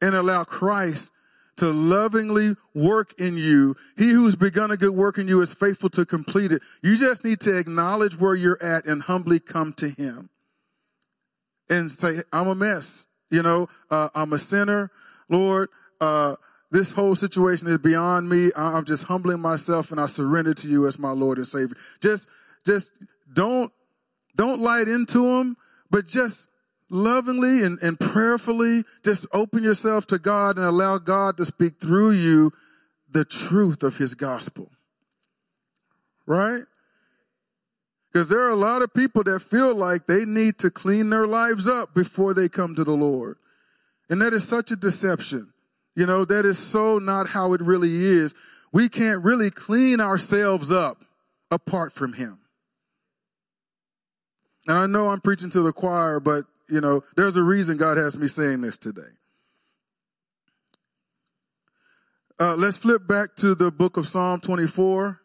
and 0.00 0.14
allow 0.14 0.44
Christ 0.44 1.10
to 1.56 1.70
lovingly 1.70 2.56
work 2.74 3.14
in 3.18 3.36
you. 3.36 3.76
He 3.96 4.10
who's 4.10 4.36
begun 4.36 4.70
a 4.70 4.76
good 4.76 4.94
work 4.94 5.18
in 5.18 5.28
you 5.28 5.40
is 5.40 5.52
faithful 5.52 5.90
to 5.90 6.06
complete 6.06 6.52
it. 6.52 6.62
You 6.82 6.96
just 6.96 7.24
need 7.24 7.40
to 7.40 7.56
acknowledge 7.56 8.18
where 8.18 8.34
you're 8.34 8.62
at 8.62 8.86
and 8.86 9.02
humbly 9.02 9.38
come 9.38 9.72
to 9.74 9.90
Him 9.90 10.30
and 11.68 11.90
say, 11.90 12.22
I'm 12.32 12.48
a 12.48 12.54
mess. 12.54 13.06
You 13.32 13.42
know, 13.42 13.68
uh, 13.90 14.10
I'm 14.14 14.34
a 14.34 14.38
sinner. 14.38 14.90
Lord, 15.30 15.70
uh, 16.02 16.36
this 16.70 16.92
whole 16.92 17.16
situation 17.16 17.66
is 17.66 17.78
beyond 17.78 18.28
me. 18.28 18.52
I'm 18.54 18.84
just 18.84 19.04
humbling 19.04 19.40
myself 19.40 19.90
and 19.90 19.98
I 19.98 20.06
surrender 20.06 20.52
to 20.52 20.68
you 20.68 20.86
as 20.86 20.98
my 20.98 21.12
Lord 21.12 21.38
and 21.38 21.48
Savior. 21.48 21.76
Just, 22.02 22.28
just 22.66 22.92
don't, 23.32 23.72
don't 24.36 24.60
light 24.60 24.86
into 24.86 25.26
them, 25.26 25.56
but 25.90 26.06
just 26.06 26.46
lovingly 26.90 27.62
and, 27.62 27.78
and 27.82 27.98
prayerfully 27.98 28.84
just 29.02 29.24
open 29.32 29.62
yourself 29.62 30.06
to 30.08 30.18
God 30.18 30.58
and 30.58 30.66
allow 30.66 30.98
God 30.98 31.38
to 31.38 31.46
speak 31.46 31.80
through 31.80 32.10
you 32.10 32.52
the 33.10 33.24
truth 33.24 33.82
of 33.82 33.96
his 33.96 34.14
gospel. 34.14 34.70
Right? 36.26 36.64
Because 38.12 38.28
there 38.28 38.40
are 38.40 38.50
a 38.50 38.56
lot 38.56 38.82
of 38.82 38.92
people 38.92 39.24
that 39.24 39.40
feel 39.40 39.74
like 39.74 40.06
they 40.06 40.26
need 40.26 40.58
to 40.58 40.70
clean 40.70 41.08
their 41.08 41.26
lives 41.26 41.66
up 41.66 41.94
before 41.94 42.34
they 42.34 42.48
come 42.48 42.74
to 42.74 42.84
the 42.84 42.92
Lord. 42.92 43.38
And 44.10 44.20
that 44.20 44.34
is 44.34 44.46
such 44.46 44.70
a 44.70 44.76
deception. 44.76 45.52
You 45.94 46.04
know, 46.04 46.26
that 46.26 46.44
is 46.44 46.58
so 46.58 46.98
not 46.98 47.30
how 47.30 47.54
it 47.54 47.62
really 47.62 48.04
is. 48.04 48.34
We 48.70 48.90
can't 48.90 49.22
really 49.22 49.50
clean 49.50 50.00
ourselves 50.00 50.70
up 50.70 51.04
apart 51.50 51.92
from 51.92 52.14
Him. 52.14 52.38
And 54.68 54.76
I 54.76 54.86
know 54.86 55.08
I'm 55.08 55.20
preaching 55.20 55.50
to 55.50 55.62
the 55.62 55.72
choir, 55.72 56.20
but, 56.20 56.44
you 56.68 56.80
know, 56.80 57.02
there's 57.16 57.36
a 57.36 57.42
reason 57.42 57.78
God 57.78 57.96
has 57.96 58.16
me 58.16 58.28
saying 58.28 58.60
this 58.60 58.76
today. 58.76 59.02
Uh, 62.38 62.56
let's 62.56 62.76
flip 62.76 63.06
back 63.06 63.36
to 63.36 63.54
the 63.54 63.70
book 63.70 63.96
of 63.96 64.06
Psalm 64.06 64.40
24. 64.40 65.21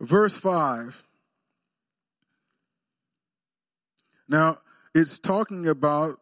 Verse 0.00 0.36
5. 0.36 1.04
Now, 4.28 4.58
it's 4.94 5.18
talking 5.18 5.66
about 5.66 6.20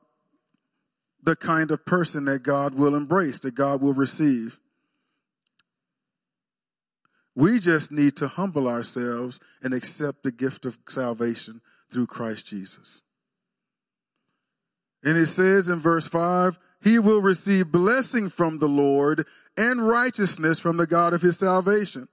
the 1.23 1.37
kind 1.37 1.71
of 1.71 1.85
person 1.85 2.25
that 2.27 2.43
God 2.43 2.75
will 2.75 2.95
embrace, 2.95 3.41
that 3.41 3.55
God 3.55 3.81
will 3.81 3.95
receive. 3.95 4.61
We 7.35 7.59
just 7.59 7.91
need 7.93 8.17
to 8.17 8.29
humble 8.29 8.69
ourselves 8.69 9.41
and 9.63 9.75
accept 9.75 10.23
the 10.23 10.31
gift 10.31 10.65
of 10.65 10.79
salvation 10.89 11.61
through 11.93 12.07
Christ 12.07 12.47
Jesus. 12.47 13.03
And 15.05 15.19
it 15.19 15.27
says 15.27 15.69
in 15.69 15.79
verse 15.79 16.07
5 16.07 16.59
He 16.81 16.99
will 16.99 17.21
receive 17.21 17.73
blessing 17.73 18.29
from 18.29 18.59
the 18.59 18.69
Lord 18.69 19.27
and 19.57 19.87
righteousness 19.87 20.59
from 20.59 20.77
the 20.77 20.87
God 20.87 21.13
of 21.13 21.23
his 21.23 21.39
salvation. 21.39 22.09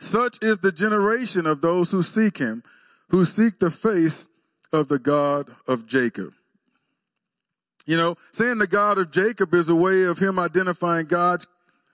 Such 0.00 0.38
is 0.42 0.58
the 0.58 0.72
generation 0.72 1.46
of 1.46 1.60
those 1.60 1.90
who 1.90 2.02
seek 2.02 2.38
him, 2.38 2.62
who 3.08 3.24
seek 3.24 3.58
the 3.58 3.70
face 3.70 4.28
of 4.72 4.88
the 4.88 4.98
God 4.98 5.54
of 5.66 5.86
Jacob. 5.86 6.32
You 7.86 7.96
know, 7.96 8.16
saying 8.32 8.58
the 8.58 8.66
God 8.66 8.98
of 8.98 9.10
Jacob 9.10 9.54
is 9.54 9.68
a 9.68 9.74
way 9.74 10.04
of 10.04 10.18
him 10.18 10.38
identifying 10.38 11.06
God's 11.06 11.46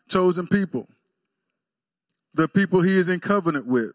chosen 0.08 0.46
people, 0.46 0.88
the 2.32 2.48
people 2.48 2.80
he 2.80 2.96
is 2.96 3.08
in 3.08 3.20
covenant 3.20 3.66
with. 3.66 3.92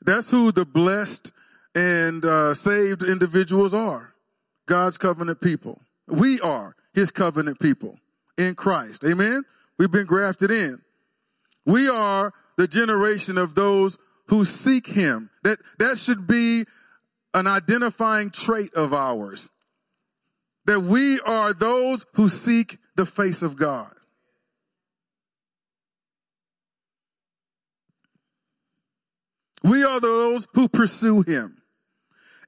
That's 0.00 0.30
who 0.30 0.52
the 0.52 0.64
blessed 0.64 1.32
and 1.74 2.24
uh, 2.24 2.54
saved 2.54 3.02
individuals 3.02 3.74
are 3.74 4.14
God's 4.66 4.96
covenant 4.96 5.40
people. 5.40 5.82
We 6.06 6.40
are 6.40 6.76
his 6.94 7.10
covenant 7.10 7.58
people 7.58 7.98
in 8.38 8.54
Christ. 8.54 9.04
Amen? 9.04 9.44
We've 9.76 9.90
been 9.90 10.06
grafted 10.06 10.50
in. 10.50 10.80
We 11.66 11.88
are 11.88 12.32
the 12.56 12.68
generation 12.68 13.36
of 13.36 13.54
those 13.54 13.98
who 14.28 14.44
seek 14.44 14.86
him. 14.86 15.30
That, 15.42 15.58
that 15.78 15.98
should 15.98 16.26
be 16.26 16.64
an 17.34 17.46
identifying 17.46 18.30
trait 18.30 18.72
of 18.74 18.94
ours. 18.94 19.50
That 20.64 20.80
we 20.80 21.20
are 21.20 21.52
those 21.52 22.06
who 22.14 22.28
seek 22.28 22.78
the 22.94 23.04
face 23.04 23.42
of 23.42 23.56
God. 23.56 23.92
We 29.62 29.82
are 29.82 30.00
those 30.00 30.46
who 30.54 30.68
pursue 30.68 31.22
him. 31.22 31.60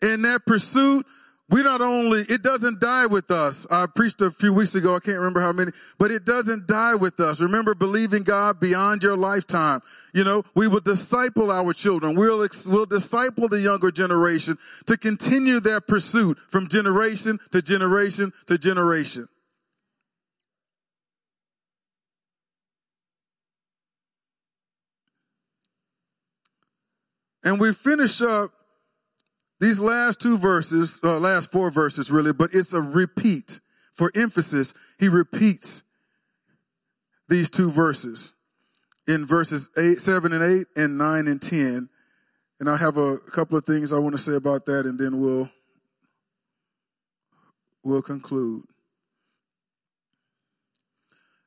In 0.00 0.22
that 0.22 0.46
pursuit, 0.46 1.04
we 1.50 1.62
not 1.62 1.80
only, 1.80 2.26
it 2.28 2.42
doesn't 2.42 2.78
die 2.78 3.06
with 3.06 3.30
us. 3.30 3.66
I 3.70 3.87
preached 3.87 4.20
a 4.20 4.30
few 4.30 4.52
weeks 4.52 4.74
ago, 4.74 4.94
I 4.94 5.00
can't 5.00 5.16
remember 5.16 5.40
how 5.40 5.52
many, 5.52 5.72
but 5.98 6.11
it 6.11 6.26
doesn't 6.26 6.66
die 6.66 6.94
with 6.94 7.18
us. 7.20 7.40
Remember 7.40 7.74
believing 7.74 8.22
God 8.22 8.61
beyond 8.61 9.02
your 9.02 9.16
lifetime. 9.16 9.80
You 10.12 10.24
know, 10.24 10.44
we 10.54 10.68
will 10.68 10.80
disciple 10.80 11.50
our 11.50 11.72
children. 11.72 12.16
We'll, 12.16 12.46
we'll 12.66 12.87
disciple 12.87 13.48
the 13.48 13.61
younger 13.61 13.90
generation 13.90 14.58
to 14.87 14.98
continue 14.98 15.58
their 15.58 15.80
pursuit 15.80 16.37
from 16.50 16.68
generation 16.68 17.40
to 17.52 17.62
generation 17.62 18.34
to 18.46 18.58
generation. 18.58 19.28
And 27.42 27.58
we 27.58 27.72
finish 27.72 28.20
up 28.20 28.52
these 29.61 29.81
last 29.81 30.21
two 30.21 30.38
verses, 30.38 31.01
uh, 31.03 31.18
last 31.18 31.51
four 31.51 31.71
verses 31.71 32.11
really, 32.11 32.33
but 32.33 32.55
it's 32.55 32.73
a 32.73 32.81
repeat. 32.81 33.61
For 33.94 34.12
emphasis, 34.14 34.75
he 34.99 35.09
repeats 35.09 35.83
these 37.29 37.51
two 37.51 37.68
verses 37.68 38.33
in 39.09 39.27
verses 39.27 39.68
eight, 39.77 40.01
seven 40.01 40.33
and 40.33 40.42
eight 40.44 40.68
and 40.77 40.97
nine 40.97 41.27
and 41.27 41.42
ten. 41.42 41.88
And 42.61 42.71
I 42.71 42.77
have 42.77 42.97
a 42.97 43.18
couple 43.18 43.59
of 43.59 43.64
things 43.64 43.92
I 43.92 43.99
want 43.99 44.16
to 44.16 44.23
say 44.23 44.35
about 44.35 44.66
that 44.66 44.87
and 44.87 44.99
then 44.99 45.21
we'll, 45.21 45.51
we'll 47.83 48.03
conclude. 48.03 48.64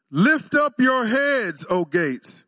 Lift 0.10 0.54
up 0.54 0.74
your 0.78 1.06
heads, 1.06 1.65
O 1.69 1.86
gates, 1.86 2.43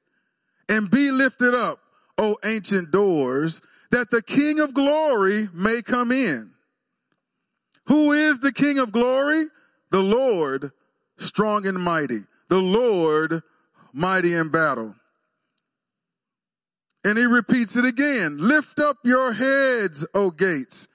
and 0.68 0.92
be 0.92 1.12
lifted 1.12 1.54
up, 1.54 1.80
O 2.18 2.38
ancient 2.44 2.92
doors, 2.92 3.62
that 3.94 4.10
the 4.10 4.24
King 4.24 4.60
of 4.60 4.74
glory 4.74 5.48
may 5.54 5.84
come 5.84 6.12
in. 6.12 6.50
Who 7.86 8.12
is 8.12 8.40
the 8.40 8.52
King 8.52 8.80
of 8.80 8.92
glory? 8.92 9.46
The 9.92 10.00
Lord, 10.00 10.72
strong 11.20 11.68
and 11.68 11.78
mighty. 11.78 12.24
The 12.50 12.58
Lord, 12.58 13.44
mighty 13.94 14.34
in 14.34 14.50
battle. 14.50 14.96
And 17.04 17.20
he 17.20 17.26
repeats 17.26 17.76
it 17.76 17.86
again. 17.86 18.38
Lift 18.40 18.80
up 18.80 18.98
your 19.04 19.34
heads, 19.34 20.04
O 20.16 20.32
gates, 20.32 20.88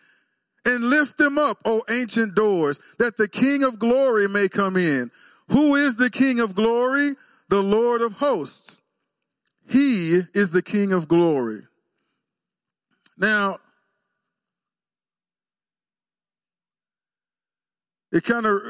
and 0.65 0.91
lift 0.91 1.19
them 1.19 1.39
up, 1.39 1.59
O 1.65 1.83
ancient 1.89 2.35
doors, 2.35 2.81
that 2.99 3.17
the 3.17 3.29
King 3.29 3.63
of 3.63 3.79
glory 3.79 4.27
may 4.27 4.49
come 4.49 4.77
in. 4.77 5.13
Who 5.51 5.77
is 5.77 5.95
the 5.95 6.11
King 6.11 6.41
of 6.41 6.57
glory? 6.57 7.15
The 7.49 7.63
Lord 7.63 8.03
of 8.03 8.15
hosts. 8.15 8.81
He 9.69 10.23
is 10.35 10.51
the 10.51 10.63
King 10.63 10.93
of 10.93 11.07
glory. 11.07 11.68
Now, 13.19 13.59
it 18.13 18.25
kind 18.25 18.47
of 18.47 18.61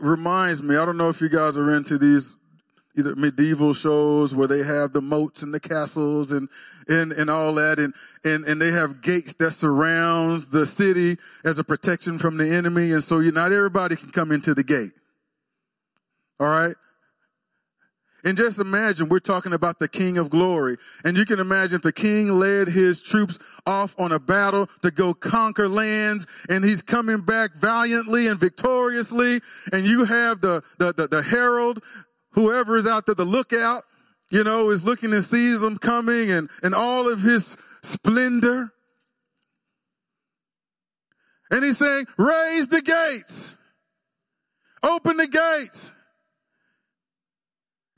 reminds 0.00 0.62
me, 0.62 0.76
I 0.76 0.84
don't 0.84 0.98
know 0.98 1.08
if 1.08 1.20
you 1.20 1.28
guys 1.28 1.56
are 1.56 1.74
into 1.74 1.96
these 1.96 2.36
either 2.96 3.16
medieval 3.16 3.74
shows 3.74 4.34
where 4.34 4.46
they 4.46 4.62
have 4.62 4.92
the 4.92 5.02
moats 5.02 5.42
and 5.42 5.52
the 5.52 5.60
castles 5.60 6.30
and, 6.30 6.48
and, 6.88 7.12
and 7.12 7.28
all 7.28 7.54
that 7.54 7.78
and, 7.78 7.94
and, 8.24 8.44
and 8.44 8.60
they 8.60 8.70
have 8.72 9.02
gates 9.02 9.34
that 9.34 9.52
surrounds 9.52 10.48
the 10.48 10.64
city 10.64 11.18
as 11.44 11.58
a 11.58 11.64
protection 11.64 12.18
from 12.18 12.36
the 12.36 12.48
enemy. 12.48 12.92
And 12.92 13.02
so 13.02 13.18
you, 13.18 13.32
not 13.32 13.52
everybody 13.52 13.96
can 13.96 14.10
come 14.10 14.30
into 14.30 14.54
the 14.54 14.62
gate. 14.62 14.92
All 16.38 16.48
right. 16.48 16.76
And 18.26 18.36
just 18.36 18.58
imagine 18.58 19.08
we're 19.08 19.20
talking 19.20 19.52
about 19.52 19.78
the 19.78 19.86
King 19.86 20.18
of 20.18 20.30
glory. 20.30 20.78
And 21.04 21.16
you 21.16 21.24
can 21.24 21.38
imagine 21.38 21.80
the 21.80 21.92
King 21.92 22.28
led 22.28 22.66
his 22.66 23.00
troops 23.00 23.38
off 23.64 23.94
on 24.00 24.10
a 24.10 24.18
battle 24.18 24.68
to 24.82 24.90
go 24.90 25.14
conquer 25.14 25.68
lands 25.68 26.26
and 26.48 26.64
he's 26.64 26.82
coming 26.82 27.20
back 27.20 27.54
valiantly 27.54 28.26
and 28.26 28.40
victoriously. 28.40 29.42
And 29.72 29.86
you 29.86 30.06
have 30.06 30.40
the, 30.40 30.64
the, 30.78 30.92
the, 30.92 31.06
the 31.06 31.22
herald, 31.22 31.80
whoever 32.32 32.76
is 32.76 32.84
out 32.84 33.06
there, 33.06 33.14
the 33.14 33.24
lookout, 33.24 33.84
you 34.28 34.42
know, 34.42 34.70
is 34.70 34.82
looking 34.82 35.12
and 35.14 35.22
sees 35.22 35.62
him 35.62 35.78
coming 35.78 36.28
and, 36.28 36.50
and 36.64 36.74
all 36.74 37.08
of 37.08 37.20
his 37.20 37.56
splendor. 37.84 38.72
And 41.48 41.64
he's 41.64 41.78
saying, 41.78 42.06
raise 42.18 42.66
the 42.66 42.82
gates. 42.82 43.54
Open 44.82 45.16
the 45.16 45.28
gates. 45.28 45.92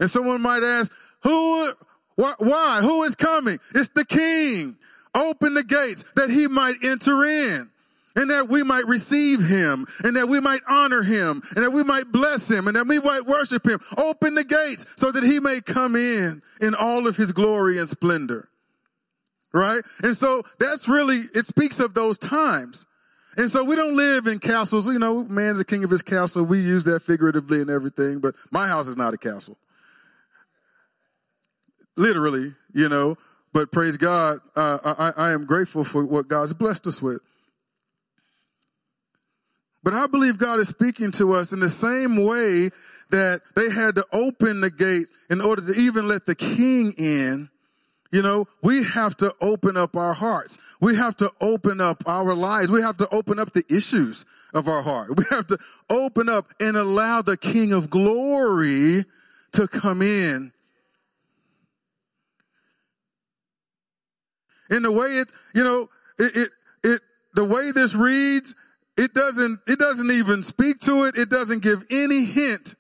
And 0.01 0.11
someone 0.11 0.41
might 0.41 0.63
ask, 0.63 0.93
who, 1.23 1.73
wh- 2.17 2.41
why, 2.41 2.81
who 2.83 3.03
is 3.05 3.15
coming? 3.15 3.59
It's 3.75 3.91
the 3.91 4.05
king. 4.05 4.77
Open 5.15 5.55
the 5.55 5.65
gates 5.65 6.05
that 6.15 6.31
he 6.31 6.47
might 6.47 6.77
enter 6.83 7.25
in 7.25 7.71
and 8.15 8.31
that 8.31 8.49
we 8.49 8.63
might 8.63 8.87
receive 8.87 9.45
him 9.45 9.87
and 10.05 10.17
that 10.17 10.29
we 10.29 10.41
might 10.41 10.61
honor 10.69 11.03
him 11.03 11.43
and 11.55 11.65
that 11.65 11.73
we 11.73 11.83
might 11.83 12.11
bless 12.13 12.51
him 12.51 12.67
and 12.67 12.77
that 12.77 12.87
we 12.87 13.01
might 13.01 13.27
worship 13.27 13.67
him. 13.67 13.81
Open 13.97 14.35
the 14.35 14.45
gates 14.45 14.87
so 14.97 15.11
that 15.11 15.23
he 15.23 15.41
may 15.41 15.61
come 15.61 15.97
in 15.97 16.43
in 16.61 16.75
all 16.75 17.07
of 17.07 17.17
his 17.17 17.33
glory 17.33 17.79
and 17.79 17.89
splendor. 17.89 18.49
Right? 19.53 19.83
And 20.03 20.17
so 20.17 20.45
that's 20.59 20.89
really, 20.89 21.23
it 21.35 21.47
speaks 21.47 21.81
of 21.81 21.95
those 21.95 22.19
times. 22.19 22.87
And 23.37 23.51
so 23.51 23.65
we 23.65 23.77
don't 23.77 23.97
live 23.97 24.27
in 24.27 24.41
castles. 24.41 24.87
You 24.87 24.99
know, 24.99 25.25
man's 25.25 25.59
the 25.59 25.65
king 25.65 25.85
of 25.85 25.91
his 25.91 26.03
castle. 26.03 26.43
We 26.43 26.61
use 26.61 26.85
that 26.85 27.05
figuratively 27.05 27.61
and 27.61 27.71
everything, 27.71 28.19
but 28.19 28.35
my 28.51 28.69
house 28.69 28.89
is 28.89 28.97
not 28.97 29.15
a 29.15 29.19
castle 29.19 29.57
literally, 31.99 32.55
you 32.73 32.89
know, 32.89 33.17
but 33.53 33.73
praise 33.73 33.97
God, 33.97 34.41
uh, 34.57 35.13
I, 35.17 35.29
I 35.29 35.31
am 35.33 35.45
grateful 35.47 35.85
for 35.85 36.05
what 36.05 36.29
God's 36.29 36.55
blessed 36.55 36.87
us 36.87 37.03
with. 37.03 37.21
But 39.83 39.95
I 39.95 40.07
believe 40.07 40.39
God 40.39 40.59
is 40.61 40.69
speaking 40.69 41.13
to 41.13 41.35
us 41.35 41.53
in 41.53 41.61
the 41.61 41.71
same 41.71 42.17
way 42.25 42.71
that 43.11 43.41
they 43.55 43.71
had 43.71 43.95
to 43.95 44.07
open 44.13 44.61
the 44.61 44.71
gate 44.71 45.09
in 45.31 45.41
order 45.41 45.63
to 45.73 45.81
even 45.81 46.07
let 46.07 46.27
the 46.27 46.35
king 46.35 46.93
in. 46.99 47.49
You 48.11 48.23
know, 48.23 48.47
we 48.63 48.85
have 48.85 49.17
to 49.19 49.35
open 49.41 49.77
up 49.77 49.97
our 49.97 50.15
hearts. 50.15 50.59
We 50.81 50.97
have 50.97 51.17
to 51.19 51.33
open 51.41 51.81
up 51.81 52.03
our 52.07 52.35
lives. 52.35 52.71
We 52.71 52.83
have 52.83 52.97
to 52.99 53.09
open 53.15 53.39
up 53.39 53.53
the 53.53 53.65
issues 53.69 54.25
of 54.55 54.69
our 54.69 54.83
heart. 54.83 55.17
We 55.17 55.25
have 55.31 55.47
to 55.49 55.59
open 55.91 56.29
up 56.29 56.53
and 56.61 56.77
allow 56.77 57.23
the 57.23 57.37
king 57.37 57.73
of 57.73 57.91
glory 57.91 59.05
to 59.53 59.69
come 59.69 60.03
in 60.03 60.53
in 64.71 64.83
the 64.83 64.93
way 64.93 65.19
it, 65.19 65.33
you 65.55 65.65
know, 65.65 65.89
it, 66.19 66.37
it, 66.37 66.51
it, 66.85 67.03
the 67.35 67.45
way 67.45 67.73
this 67.73 67.95
reads, 67.95 68.55
it 68.97 69.15
doesn't, 69.15 69.61
it 69.67 69.79
doesn't 69.79 70.11
even 70.11 70.43
speak 70.43 70.81
to 70.81 71.05
it. 71.05 71.17
It 71.17 71.31
doesn't 71.31 71.61
give 71.61 71.85
any 71.91 72.25
hint 72.25 72.75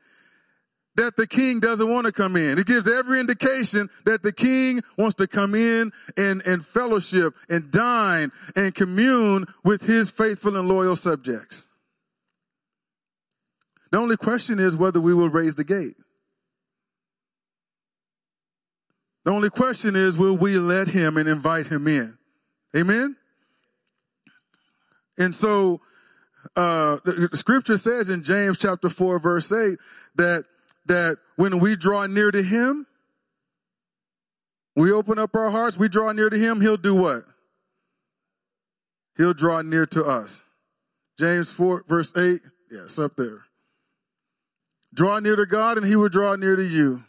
that 0.96 1.16
the 1.16 1.28
king 1.28 1.60
doesn't 1.60 1.88
want 1.88 2.06
to 2.06 2.12
come 2.12 2.34
in. 2.34 2.58
It 2.58 2.66
gives 2.66 2.88
every 2.88 3.20
indication 3.20 3.88
that 4.04 4.24
the 4.24 4.32
king 4.32 4.82
wants 4.96 5.14
to 5.16 5.28
come 5.28 5.54
in 5.54 5.92
and, 6.16 6.42
and 6.44 6.66
fellowship 6.66 7.34
and 7.48 7.70
dine 7.70 8.32
and 8.56 8.74
commune 8.74 9.46
with 9.62 9.82
his 9.82 10.10
faithful 10.10 10.56
and 10.56 10.68
loyal 10.68 10.96
subjects. 10.96 11.66
The 13.92 13.98
only 13.98 14.16
question 14.16 14.58
is 14.58 14.76
whether 14.76 15.00
we 15.00 15.14
will 15.14 15.30
raise 15.30 15.54
the 15.54 15.64
gate. 15.64 15.94
The 19.28 19.34
only 19.34 19.50
question 19.50 19.94
is, 19.94 20.16
will 20.16 20.38
we 20.38 20.58
let 20.58 20.88
him 20.88 21.18
and 21.18 21.28
invite 21.28 21.66
him 21.66 21.86
in? 21.86 22.16
Amen? 22.74 23.14
And 25.18 25.34
so, 25.34 25.82
uh, 26.56 26.96
the, 27.04 27.28
scripture 27.34 27.76
says 27.76 28.08
in 28.08 28.22
James 28.22 28.56
chapter 28.56 28.88
4 28.88 29.18
verse 29.18 29.52
8 29.52 29.78
that, 30.14 30.44
that 30.86 31.18
when 31.36 31.58
we 31.58 31.76
draw 31.76 32.06
near 32.06 32.30
to 32.30 32.42
him, 32.42 32.86
we 34.74 34.90
open 34.90 35.18
up 35.18 35.36
our 35.36 35.50
hearts, 35.50 35.76
we 35.76 35.90
draw 35.90 36.10
near 36.12 36.30
to 36.30 36.38
him, 36.38 36.62
he'll 36.62 36.78
do 36.78 36.94
what? 36.94 37.26
He'll 39.18 39.34
draw 39.34 39.60
near 39.60 39.84
to 39.84 40.06
us. 40.06 40.40
James 41.18 41.52
4 41.52 41.84
verse 41.86 42.14
8. 42.16 42.40
Yeah, 42.70 43.04
up 43.04 43.16
there. 43.16 43.42
Draw 44.94 45.18
near 45.18 45.36
to 45.36 45.44
God 45.44 45.76
and 45.76 45.86
he 45.86 45.96
will 45.96 46.08
draw 46.08 46.34
near 46.34 46.56
to 46.56 46.64
you. 46.64 47.04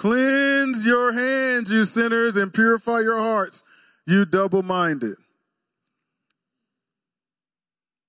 Cleanse 0.00 0.86
your 0.86 1.12
hands, 1.12 1.70
you 1.70 1.84
sinners, 1.84 2.34
and 2.34 2.54
purify 2.54 3.00
your 3.00 3.18
hearts, 3.18 3.64
you 4.06 4.24
double 4.24 4.62
minded. 4.62 5.18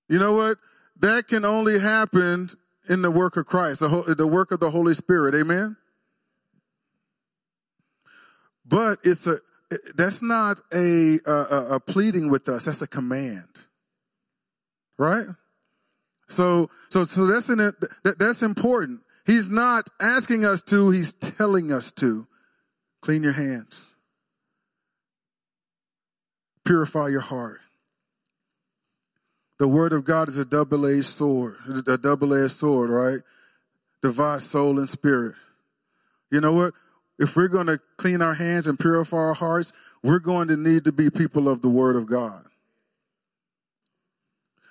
You 0.07 0.17
know 0.17 0.31
what? 0.31 0.57
That 1.01 1.27
can 1.27 1.43
only 1.43 1.79
happen 1.79 2.49
in 2.87 3.01
the 3.01 3.11
work 3.11 3.35
of 3.35 3.45
Christ, 3.45 3.81
the, 3.81 4.25
work 4.25 4.51
of 4.53 4.61
the 4.61 4.71
Holy 4.71 4.93
Spirit. 4.93 5.35
Amen? 5.35 5.75
But 8.65 8.99
it's 9.03 9.27
a, 9.27 9.41
that's 9.93 10.21
not 10.21 10.61
a, 10.73 11.19
a, 11.25 11.75
a 11.75 11.79
pleading 11.81 12.29
with 12.29 12.47
us. 12.47 12.63
That's 12.63 12.81
a 12.81 12.87
command. 12.87 13.49
Right? 14.97 15.27
So, 16.29 16.69
so, 16.89 17.03
so 17.03 17.25
that's 17.25 17.49
in 17.49 17.59
it. 17.59 17.75
That, 18.05 18.17
that's 18.17 18.43
important. 18.43 19.01
He's 19.31 19.47
not 19.47 19.89
asking 19.97 20.43
us 20.43 20.61
to, 20.63 20.89
he's 20.89 21.13
telling 21.13 21.71
us 21.71 21.93
to. 21.93 22.27
Clean 23.01 23.23
your 23.23 23.31
hands. 23.31 23.87
Purify 26.65 27.07
your 27.07 27.21
heart. 27.21 27.61
The 29.57 29.69
word 29.69 29.93
of 29.93 30.03
God 30.03 30.27
is 30.27 30.37
a 30.37 30.43
double-edged 30.43 31.05
sword, 31.05 31.55
a 31.87 31.97
double-edged 31.97 32.51
sword, 32.51 32.89
right? 32.89 33.21
Divides 34.01 34.49
soul 34.49 34.77
and 34.77 34.89
spirit. 34.89 35.35
You 36.29 36.41
know 36.41 36.51
what? 36.51 36.73
If 37.17 37.37
we're 37.37 37.47
going 37.47 37.67
to 37.67 37.79
clean 37.95 38.21
our 38.21 38.33
hands 38.33 38.67
and 38.67 38.77
purify 38.77 39.15
our 39.15 39.33
hearts, 39.33 39.71
we're 40.03 40.19
going 40.19 40.49
to 40.49 40.57
need 40.57 40.83
to 40.83 40.91
be 40.91 41.09
people 41.09 41.47
of 41.47 41.61
the 41.61 41.69
word 41.69 41.95
of 41.95 42.05
God. 42.05 42.43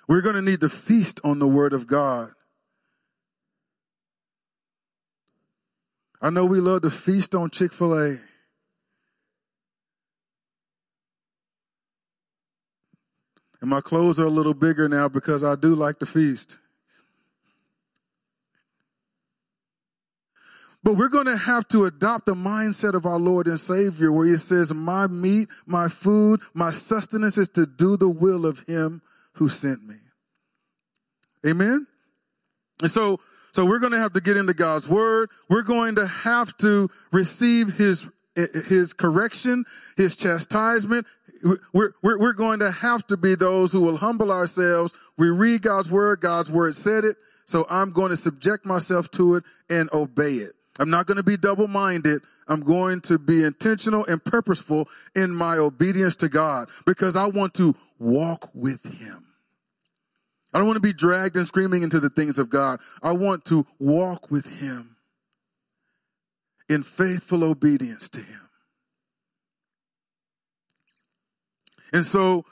We're 0.07 0.21
going 0.21 0.35
to 0.35 0.41
need 0.43 0.61
to 0.61 0.69
feast 0.69 1.19
on 1.23 1.39
the 1.39 1.47
word 1.47 1.73
of 1.73 1.87
God. 1.87 2.33
I 6.21 6.29
know 6.29 6.45
we 6.45 6.59
love 6.59 6.83
to 6.83 6.91
feast 6.91 7.33
on 7.33 7.49
Chick 7.49 7.73
fil 7.73 7.97
A. 7.97 8.19
And 13.59 13.69
my 13.69 13.81
clothes 13.81 14.19
are 14.19 14.25
a 14.25 14.29
little 14.29 14.53
bigger 14.53 14.87
now 14.87 15.07
because 15.07 15.43
I 15.43 15.55
do 15.55 15.75
like 15.75 15.99
to 15.99 16.05
feast. 16.05 16.57
But 20.83 20.93
we're 20.93 21.09
going 21.09 21.27
to 21.27 21.37
have 21.37 21.67
to 21.69 21.85
adopt 21.85 22.25
the 22.25 22.33
mindset 22.33 22.95
of 22.95 23.05
our 23.05 23.19
Lord 23.19 23.47
and 23.47 23.59
Savior 23.59 24.11
where 24.11 24.25
he 24.25 24.35
says, 24.37 24.73
my 24.73 25.05
meat, 25.05 25.47
my 25.67 25.89
food, 25.89 26.41
my 26.55 26.71
sustenance 26.71 27.37
is 27.37 27.49
to 27.49 27.67
do 27.67 27.97
the 27.97 28.09
will 28.09 28.47
of 28.47 28.61
him 28.61 29.03
who 29.33 29.47
sent 29.47 29.85
me. 29.87 29.97
Amen. 31.45 31.85
And 32.81 32.89
so 32.89 33.19
so 33.51 33.65
we're 33.65 33.79
going 33.79 33.91
to 33.91 33.99
have 33.99 34.13
to 34.13 34.21
get 34.21 34.37
into 34.37 34.53
God's 34.53 34.87
word. 34.87 35.29
We're 35.49 35.61
going 35.61 35.95
to 35.95 36.07
have 36.07 36.55
to 36.57 36.89
receive 37.11 37.73
his, 37.73 38.05
his 38.35 38.93
correction, 38.93 39.65
his 39.97 40.15
chastisement. 40.15 41.05
We're, 41.73 41.93
we're, 42.01 42.19
we're 42.19 42.33
going 42.33 42.59
to 42.59 42.71
have 42.71 43.05
to 43.07 43.17
be 43.17 43.35
those 43.35 43.71
who 43.71 43.81
will 43.81 43.97
humble 43.97 44.31
ourselves. 44.31 44.93
We 45.17 45.29
read 45.29 45.63
God's 45.63 45.89
word. 45.89 46.21
God's 46.21 46.49
word 46.49 46.75
said 46.75 47.03
it. 47.03 47.17
So 47.45 47.65
I'm 47.69 47.91
going 47.91 48.11
to 48.11 48.17
subject 48.17 48.65
myself 48.65 49.11
to 49.11 49.35
it 49.35 49.43
and 49.69 49.89
obey 49.91 50.35
it. 50.35 50.53
I'm 50.79 50.89
not 50.89 51.05
going 51.05 51.17
to 51.17 51.23
be 51.23 51.35
double 51.35 51.67
minded. 51.67 52.21
I'm 52.47 52.61
going 52.61 53.01
to 53.01 53.19
be 53.19 53.43
intentional 53.43 54.05
and 54.05 54.23
purposeful 54.23 54.87
in 55.15 55.31
my 55.31 55.57
obedience 55.57 56.15
to 56.17 56.29
God 56.29 56.69
because 56.85 57.15
I 57.15 57.25
want 57.27 57.53
to 57.55 57.75
walk 57.99 58.49
with 58.53 58.83
him. 58.85 59.25
I 60.53 60.57
don't 60.57 60.67
want 60.67 60.77
to 60.77 60.81
be 60.81 60.93
dragged 60.93 61.35
and 61.35 61.47
screaming 61.47 61.83
into 61.83 61.99
the 61.99 62.09
things 62.09 62.37
of 62.37 62.49
God. 62.49 62.79
I 63.01 63.11
want 63.13 63.45
to 63.45 63.65
walk 63.79 64.29
with 64.29 64.45
Him 64.45 64.97
in 66.67 66.83
faithful 66.83 67.43
obedience 67.43 68.09
to 68.09 68.19
Him. 68.19 68.49
And 71.93 72.05
so, 72.05 72.45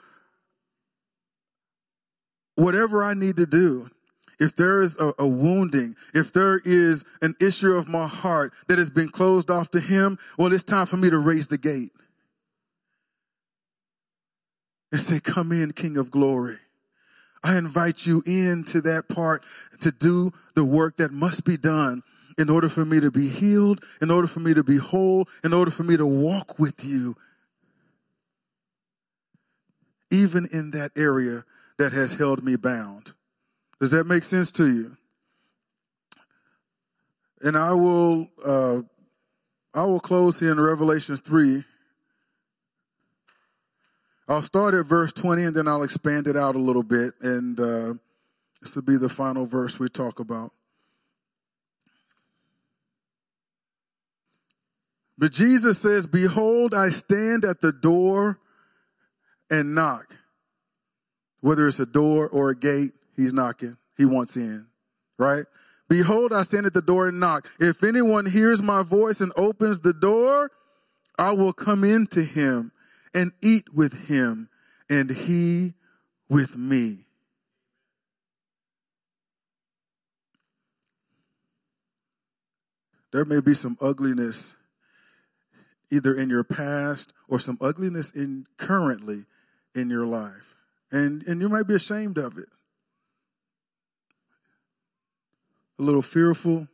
whatever 2.54 3.02
I 3.02 3.14
need 3.14 3.36
to 3.36 3.46
do, 3.46 3.90
if 4.38 4.56
there 4.56 4.82
is 4.82 4.96
a, 4.98 5.12
a, 5.18 5.26
wounding, 5.26 5.96
if 6.14 6.32
there 6.32 6.58
is 6.64 7.04
an 7.20 7.36
issue 7.40 7.74
of 7.74 7.88
my 7.88 8.06
heart 8.06 8.52
that 8.68 8.78
has 8.78 8.88
been 8.88 9.10
closed 9.10 9.50
off 9.50 9.70
to 9.72 9.80
Him, 9.80 10.18
well, 10.38 10.52
it's 10.52 10.64
time 10.64 10.86
for 10.86 10.96
me 10.96 11.10
to 11.10 11.18
raise 11.18 11.48
the 11.48 11.58
gate 11.58 11.92
and 14.90 15.00
say, 15.00 15.20
Come 15.20 15.52
in, 15.52 15.72
King 15.72 15.98
of 15.98 16.10
glory. 16.10 16.58
I 17.42 17.56
invite 17.56 18.06
you 18.06 18.22
into 18.26 18.80
that 18.82 19.08
part 19.08 19.42
to 19.80 19.90
do 19.90 20.32
the 20.54 20.64
work 20.64 20.96
that 20.98 21.12
must 21.12 21.44
be 21.44 21.56
done 21.56 22.02
in 22.36 22.50
order 22.50 22.68
for 22.68 22.84
me 22.84 23.00
to 23.00 23.10
be 23.10 23.28
healed, 23.28 23.84
in 24.00 24.10
order 24.10 24.28
for 24.28 24.40
me 24.40 24.54
to 24.54 24.62
be 24.62 24.76
whole, 24.76 25.28
in 25.42 25.52
order 25.52 25.70
for 25.70 25.82
me 25.82 25.96
to 25.96 26.06
walk 26.06 26.58
with 26.58 26.84
you, 26.84 27.16
even 30.10 30.48
in 30.52 30.70
that 30.72 30.92
area 30.96 31.44
that 31.78 31.92
has 31.92 32.14
held 32.14 32.44
me 32.44 32.56
bound. 32.56 33.12
Does 33.80 33.90
that 33.92 34.06
make 34.06 34.24
sense 34.24 34.52
to 34.52 34.70
you? 34.70 34.96
And 37.42 37.56
I 37.56 37.72
will, 37.72 38.28
uh, 38.44 38.82
I 39.72 39.84
will 39.84 40.00
close 40.00 40.40
here 40.40 40.52
in 40.52 40.60
Revelations 40.60 41.20
3 41.20 41.64
I'll 44.30 44.44
start 44.44 44.74
at 44.74 44.86
verse 44.86 45.12
20 45.12 45.42
and 45.42 45.56
then 45.56 45.66
I'll 45.66 45.82
expand 45.82 46.28
it 46.28 46.36
out 46.36 46.54
a 46.54 46.60
little 46.60 46.84
bit. 46.84 47.14
And 47.20 47.58
uh, 47.58 47.94
this 48.62 48.76
will 48.76 48.82
be 48.82 48.96
the 48.96 49.08
final 49.08 49.44
verse 49.44 49.80
we 49.80 49.88
talk 49.88 50.20
about. 50.20 50.52
But 55.18 55.32
Jesus 55.32 55.80
says, 55.80 56.06
Behold, 56.06 56.76
I 56.76 56.90
stand 56.90 57.44
at 57.44 57.60
the 57.60 57.72
door 57.72 58.38
and 59.50 59.74
knock. 59.74 60.14
Whether 61.40 61.66
it's 61.66 61.80
a 61.80 61.86
door 61.86 62.28
or 62.28 62.50
a 62.50 62.56
gate, 62.56 62.92
he's 63.16 63.32
knocking. 63.32 63.78
He 63.96 64.04
wants 64.04 64.36
in, 64.36 64.66
right? 65.18 65.46
Behold, 65.88 66.32
I 66.32 66.44
stand 66.44 66.66
at 66.66 66.72
the 66.72 66.82
door 66.82 67.08
and 67.08 67.18
knock. 67.18 67.48
If 67.58 67.82
anyone 67.82 68.26
hears 68.26 68.62
my 68.62 68.84
voice 68.84 69.20
and 69.20 69.32
opens 69.34 69.80
the 69.80 69.92
door, 69.92 70.52
I 71.18 71.32
will 71.32 71.52
come 71.52 71.82
into 71.82 72.22
him 72.22 72.70
and 73.12 73.32
eat 73.40 73.72
with 73.74 74.06
him 74.08 74.48
and 74.88 75.10
he 75.10 75.74
with 76.28 76.56
me. 76.56 77.06
There 83.12 83.24
may 83.24 83.40
be 83.40 83.54
some 83.54 83.76
ugliness 83.80 84.54
either 85.90 86.14
in 86.14 86.30
your 86.30 86.44
past 86.44 87.12
or 87.28 87.40
some 87.40 87.58
ugliness 87.60 88.12
in 88.12 88.46
currently 88.56 89.24
in 89.74 89.90
your 89.90 90.06
life. 90.06 90.54
And 90.92 91.22
and 91.26 91.40
you 91.40 91.48
might 91.48 91.66
be 91.66 91.74
ashamed 91.74 92.18
of 92.18 92.38
it. 92.38 92.48
A 95.78 95.82
little 95.82 96.02
fearful. 96.02 96.68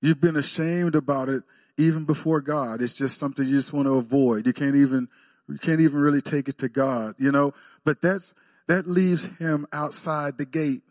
You've 0.00 0.20
been 0.20 0.36
ashamed 0.36 0.94
about 0.94 1.28
it 1.28 1.42
even 1.80 2.04
before 2.04 2.40
God. 2.40 2.82
It's 2.82 2.94
just 2.94 3.18
something 3.18 3.46
you 3.46 3.56
just 3.56 3.72
want 3.72 3.86
to 3.86 3.94
avoid. 3.94 4.46
You 4.46 4.52
can't 4.52 4.76
even, 4.76 5.08
you 5.48 5.58
can't 5.58 5.80
even 5.80 5.98
really 5.98 6.20
take 6.20 6.48
it 6.48 6.58
to 6.58 6.68
God, 6.68 7.14
you 7.18 7.32
know, 7.32 7.54
but 7.84 8.02
that's, 8.02 8.34
that 8.68 8.86
leaves 8.86 9.24
him 9.38 9.66
outside 9.72 10.38
the 10.38 10.44
gate. 10.44 10.82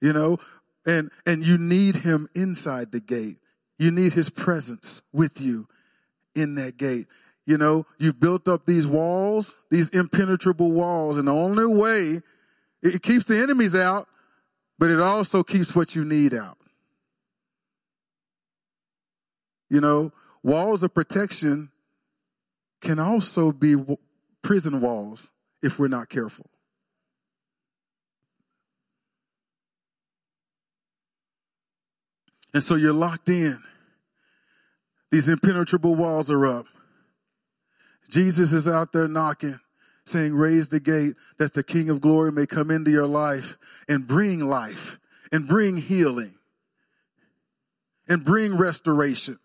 You 0.00 0.12
know, 0.12 0.38
and, 0.86 1.10
and 1.26 1.44
you 1.44 1.56
need 1.56 1.96
him 1.96 2.28
inside 2.34 2.92
the 2.92 3.00
gate. 3.00 3.38
You 3.78 3.90
need 3.90 4.12
his 4.12 4.30
presence 4.30 5.02
with 5.12 5.40
you 5.40 5.68
in 6.34 6.54
that 6.56 6.76
gate. 6.76 7.06
You 7.46 7.58
know, 7.58 7.86
you've 7.98 8.20
built 8.20 8.48
up 8.48 8.66
these 8.66 8.86
walls, 8.86 9.54
these 9.70 9.90
impenetrable 9.90 10.72
walls, 10.72 11.16
and 11.16 11.28
the 11.28 11.32
only 11.32 11.66
way 11.66 12.22
it 12.82 13.02
keeps 13.02 13.26
the 13.26 13.38
enemies 13.38 13.74
out, 13.74 14.08
but 14.78 14.90
it 14.90 15.00
also 15.00 15.42
keeps 15.42 15.74
what 15.74 15.94
you 15.94 16.04
need 16.04 16.34
out. 16.34 16.58
You 19.74 19.80
know, 19.80 20.12
walls 20.44 20.84
of 20.84 20.94
protection 20.94 21.72
can 22.80 23.00
also 23.00 23.50
be 23.50 23.74
prison 24.40 24.80
walls 24.80 25.32
if 25.64 25.80
we're 25.80 25.88
not 25.88 26.08
careful. 26.08 26.48
And 32.52 32.62
so 32.62 32.76
you're 32.76 32.92
locked 32.92 33.28
in. 33.28 33.64
These 35.10 35.28
impenetrable 35.28 35.96
walls 35.96 36.30
are 36.30 36.46
up. 36.46 36.66
Jesus 38.08 38.52
is 38.52 38.68
out 38.68 38.92
there 38.92 39.08
knocking, 39.08 39.58
saying, 40.06 40.36
raise 40.36 40.68
the 40.68 40.78
gate 40.78 41.16
that 41.38 41.54
the 41.54 41.64
King 41.64 41.90
of 41.90 42.00
glory 42.00 42.30
may 42.30 42.46
come 42.46 42.70
into 42.70 42.92
your 42.92 43.08
life 43.08 43.58
and 43.88 44.06
bring 44.06 44.38
life 44.38 45.00
and 45.32 45.48
bring 45.48 45.78
healing 45.78 46.34
and 48.06 48.24
bring 48.24 48.56
restoration. 48.56 49.40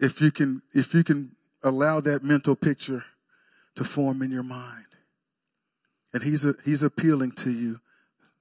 If 0.00 0.20
you 0.20 0.32
can, 0.32 0.62
if 0.74 0.94
you 0.94 1.04
can 1.04 1.36
allow 1.62 2.00
that 2.00 2.24
mental 2.24 2.56
picture 2.56 3.04
to 3.76 3.84
form 3.84 4.22
in 4.22 4.30
your 4.30 4.42
mind. 4.42 4.86
And 6.12 6.22
he's, 6.22 6.44
a, 6.44 6.54
he's 6.64 6.82
appealing 6.82 7.32
to 7.32 7.50
you. 7.50 7.80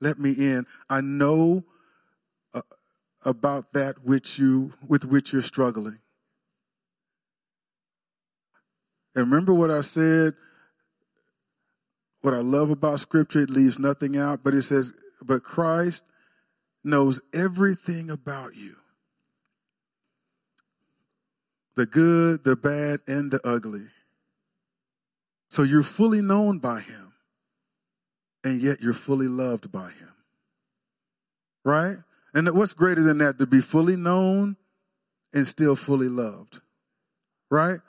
Let 0.02 0.20
me 0.20 0.32
in. 0.32 0.66
I 0.90 1.02
know 1.02 1.66
uh, 2.54 2.62
about 3.24 3.74
that 3.74 4.04
which 4.04 4.40
you, 4.40 4.74
with 4.88 5.06
which 5.06 5.34
you're 5.34 5.42
struggling. 5.42 6.00
And 9.16 9.30
remember 9.30 9.54
what 9.54 9.70
I 9.70 9.82
said, 9.82 10.36
what 12.22 12.34
I 12.34 12.38
love 12.38 12.70
about 12.70 13.00
scripture, 13.00 13.42
it 13.42 13.50
leaves 13.50 13.78
nothing 13.78 14.18
out, 14.18 14.44
but 14.44 14.54
it 14.54 14.64
says, 14.64 14.94
but 15.22 15.44
Christ 15.44 16.04
knows 16.84 17.20
everything 17.34 18.10
about 18.10 18.56
you. 18.56 18.78
The 21.80 21.86
good, 21.86 22.44
the 22.44 22.58
bad, 22.58 23.00
and 23.08 23.32
the 23.32 23.40
ugly. 23.48 23.86
So 25.50 25.64
you're 25.64 25.82
fully 25.82 26.22
known 26.22 26.60
by 26.60 26.82
him, 26.82 27.14
and 28.44 28.62
yet 28.62 28.82
you're 28.82 28.94
fully 28.94 29.30
loved 29.30 29.72
by 29.72 29.92
him. 29.92 30.12
Right? 31.64 32.00
And 32.34 32.52
what's 32.54 32.74
greater 32.74 33.02
than 33.02 33.20
that? 33.20 33.40
To 33.40 33.46
be 33.46 33.62
fully 33.62 33.96
known 33.96 34.58
and 35.32 35.48
still 35.48 35.78
fully 35.78 36.10
loved. 36.10 36.60
Right? 37.50 37.80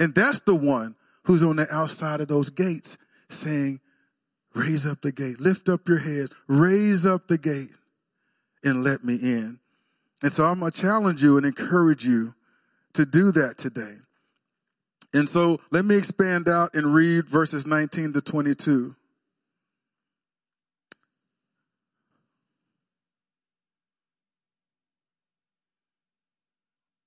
And 0.00 0.16
that's 0.16 0.40
the 0.40 0.56
one 0.56 0.96
who's 1.22 1.44
on 1.44 1.54
the 1.54 1.72
outside 1.72 2.20
of 2.20 2.26
those 2.26 2.50
gates 2.50 2.98
saying, 3.30 3.78
Raise 4.52 4.84
up 4.84 5.00
the 5.02 5.12
gate, 5.12 5.38
lift 5.38 5.68
up 5.68 5.88
your 5.88 5.98
heads, 5.98 6.32
raise 6.48 7.06
up 7.06 7.28
the 7.28 7.38
gate, 7.38 7.70
and 8.64 8.82
let 8.82 9.04
me 9.04 9.14
in. 9.14 9.60
And 10.24 10.32
so 10.32 10.44
I'm 10.44 10.58
going 10.58 10.72
to 10.72 10.80
challenge 10.80 11.22
you 11.22 11.36
and 11.36 11.46
encourage 11.46 12.04
you 12.04 12.34
to 12.98 13.06
do 13.06 13.30
that 13.30 13.56
today. 13.56 13.94
And 15.14 15.28
so 15.28 15.60
let 15.70 15.84
me 15.84 15.94
expand 15.94 16.48
out 16.48 16.74
and 16.74 16.92
read 16.92 17.28
verses 17.28 17.64
19 17.64 18.12
to 18.14 18.20
22. 18.20 18.96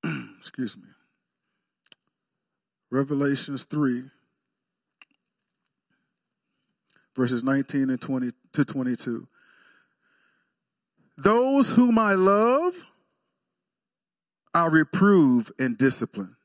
Excuse 0.40 0.78
me. 0.78 0.84
Revelations 2.90 3.66
3, 3.66 4.04
verses 7.18 7.44
19 7.44 7.90
and 7.90 8.00
20 8.00 8.32
to 8.54 8.64
22. 8.64 9.28
Those 11.18 11.72
whom 11.72 12.00
I 12.00 12.14
love, 12.14 12.76
I 14.54 14.68
reprove 14.68 15.52
and 15.58 15.78
discipline. 15.78 16.36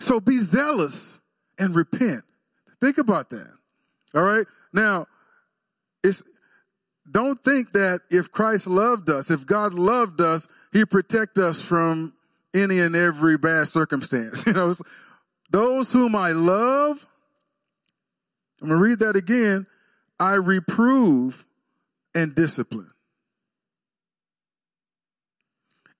So 0.00 0.20
be 0.20 0.38
zealous 0.38 1.20
and 1.58 1.74
repent. 1.74 2.24
Think 2.80 2.98
about 2.98 3.30
that. 3.30 3.50
All 4.14 4.22
right. 4.22 4.46
Now, 4.72 5.06
it's, 6.02 6.22
don't 7.10 7.42
think 7.42 7.72
that 7.72 8.00
if 8.10 8.30
Christ 8.30 8.66
loved 8.66 9.10
us, 9.10 9.30
if 9.30 9.46
God 9.46 9.74
loved 9.74 10.20
us, 10.20 10.48
He 10.72 10.84
protect 10.84 11.38
us 11.38 11.60
from 11.60 12.14
any 12.54 12.80
and 12.80 12.94
every 12.94 13.38
bad 13.38 13.68
circumstance. 13.68 14.44
You 14.52 14.52
know, 14.52 14.74
those 15.50 15.92
whom 15.92 16.16
I 16.16 16.32
love, 16.32 17.06
I'm 18.60 18.68
going 18.68 18.78
to 18.78 18.84
read 18.84 18.98
that 19.00 19.16
again. 19.16 19.66
I 20.18 20.34
reprove 20.34 21.44
and 22.14 22.34
discipline. 22.34 22.90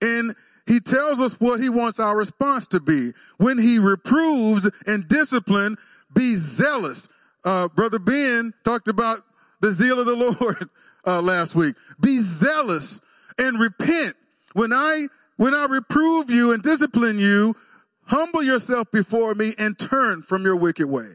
And 0.03 0.35
he 0.67 0.81
tells 0.81 1.21
us 1.21 1.35
what 1.35 1.61
he 1.61 1.69
wants 1.69 1.99
our 1.99 2.17
response 2.17 2.67
to 2.69 2.81
be. 2.81 3.12
When 3.38 3.59
he 3.59 3.79
reproves 3.79 4.69
and 4.87 5.09
discipline, 5.09 5.79
be 6.12 6.37
zealous. 6.37 7.09
Uh, 7.45 7.69
Brother 7.69 7.99
Ben 7.99 8.53
talked 8.65 8.88
about 8.88 9.25
the 9.61 9.73
zeal 9.73 9.99
of 9.99 10.07
the 10.07 10.15
Lord 10.41 10.69
uh, 11.07 11.23
last 11.23 11.55
week. 11.55 11.77
Be 12.01 12.21
zealous 12.21 13.01
and 13.38 13.59
repent. 13.59 14.17
When 14.53 14.73
I 14.73 15.09
when 15.37 15.55
I 15.55 15.65
reprove 15.65 16.31
you 16.31 16.53
and 16.53 16.62
discipline 16.62 17.19
you, 17.19 17.57
humble 18.05 18.43
yourself 18.43 18.91
before 18.91 19.35
me 19.35 19.55
and 19.59 19.79
turn 19.79 20.23
from 20.23 20.45
your 20.45 20.57
wicked 20.57 20.87
way. 20.87 21.09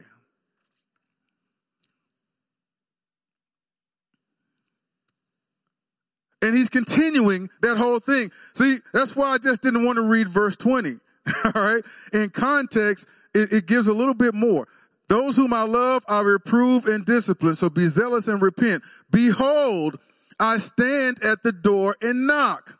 And 6.40 6.56
he's 6.56 6.68
continuing 6.68 7.50
that 7.62 7.76
whole 7.76 7.98
thing. 7.98 8.30
See, 8.54 8.78
that's 8.92 9.16
why 9.16 9.30
I 9.30 9.38
just 9.38 9.62
didn't 9.62 9.84
want 9.84 9.96
to 9.96 10.02
read 10.02 10.28
verse 10.28 10.56
20. 10.56 10.98
All 11.44 11.52
right. 11.54 11.82
In 12.12 12.30
context, 12.30 13.06
it, 13.34 13.52
it, 13.52 13.66
gives 13.66 13.88
a 13.88 13.92
little 13.92 14.14
bit 14.14 14.34
more. 14.34 14.68
Those 15.08 15.36
whom 15.36 15.52
I 15.52 15.62
love, 15.62 16.04
I 16.08 16.20
reprove 16.20 16.86
and 16.86 17.04
discipline. 17.04 17.54
So 17.54 17.68
be 17.68 17.86
zealous 17.86 18.28
and 18.28 18.40
repent. 18.40 18.82
Behold, 19.10 19.98
I 20.38 20.58
stand 20.58 21.22
at 21.22 21.42
the 21.42 21.52
door 21.52 21.96
and 22.00 22.26
knock. 22.26 22.78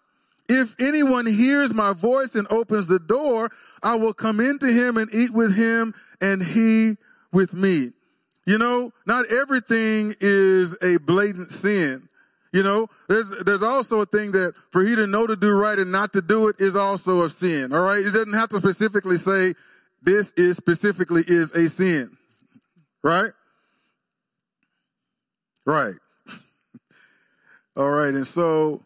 If 0.49 0.77
anyone 0.79 1.27
hears 1.27 1.75
my 1.75 1.92
voice 1.92 2.35
and 2.35 2.47
opens 2.51 2.87
the 2.87 2.99
door, 2.99 3.51
I 3.83 3.97
will 3.97 4.14
come 4.14 4.40
into 4.40 4.73
him 4.73 4.97
and 4.97 5.12
eat 5.12 5.33
with 5.33 5.55
him 5.55 5.94
and 6.21 6.42
he 6.42 6.97
with 7.33 7.53
me. 7.53 7.92
You 8.47 8.57
know, 8.57 8.92
not 9.05 9.31
everything 9.31 10.14
is 10.21 10.75
a 10.81 10.97
blatant 10.99 11.53
sin. 11.53 12.08
You 12.53 12.63
know, 12.63 12.89
there's, 13.09 13.31
there's 13.45 13.63
also 13.63 14.01
a 14.01 14.07
thing 14.07 14.33
that 14.33 14.55
for 14.71 14.85
he 14.85 14.95
to 14.95 15.07
know 15.07 15.27
to 15.27 15.37
do 15.37 15.51
right 15.51 15.79
and 15.79 15.93
not 15.93 16.13
to 16.15 16.23
do 16.23 16.49
it 16.49 16.57
is 16.59 16.75
also 16.75 17.23
a 17.23 17.31
sin. 17.31 17.73
All 17.73 17.83
right. 17.83 18.01
It 18.01 18.13
doesn't 18.13 18.33
have 18.33 18.49
to 18.51 18.59
specifically 18.59 19.19
say 19.19 19.55
this 20.03 20.33
is 20.33 20.57
specifically 20.57 21.25
is 21.27 21.53
a 21.53 21.69
sin. 21.69 22.17
Right? 23.03 23.33
Right. 25.67 25.95
all 27.77 27.91
right. 27.91 28.15
And 28.15 28.27
so 28.27 28.83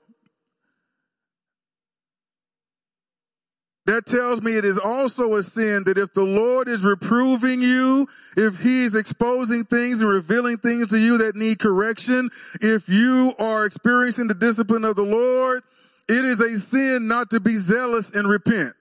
That 3.85 4.07
tells 4.07 4.41
me 4.41 4.57
it 4.57 4.65
is 4.65 4.79
also 4.79 5.35
a 5.35 5.43
sin 5.43 5.85
that 5.87 5.99
if 5.99 6.15
the 6.15 6.23
Lord 6.23 6.69
is 6.69 6.83
reproving 6.83 7.61
you, 7.61 8.09
if 8.37 8.61
He's 8.61 8.95
exposing 8.95 9.65
things 9.65 10.01
and 10.01 10.09
revealing 10.09 10.59
things 10.59 10.89
to 10.89 10.99
you 10.99 11.19
that 11.19 11.35
need 11.35 11.59
correction, 11.59 12.31
if 12.61 12.89
you 12.89 13.35
are 13.41 13.65
experiencing 13.65 14.29
the 14.29 14.35
discipline 14.35 14.85
of 14.85 14.95
the 14.95 15.03
Lord, 15.03 15.63
it 16.09 16.25
is 16.25 16.39
a 16.39 16.59
sin 16.59 17.09
not 17.09 17.31
to 17.31 17.41
be 17.41 17.57
zealous 17.57 18.11
and 18.11 18.29
repent. 18.29 18.75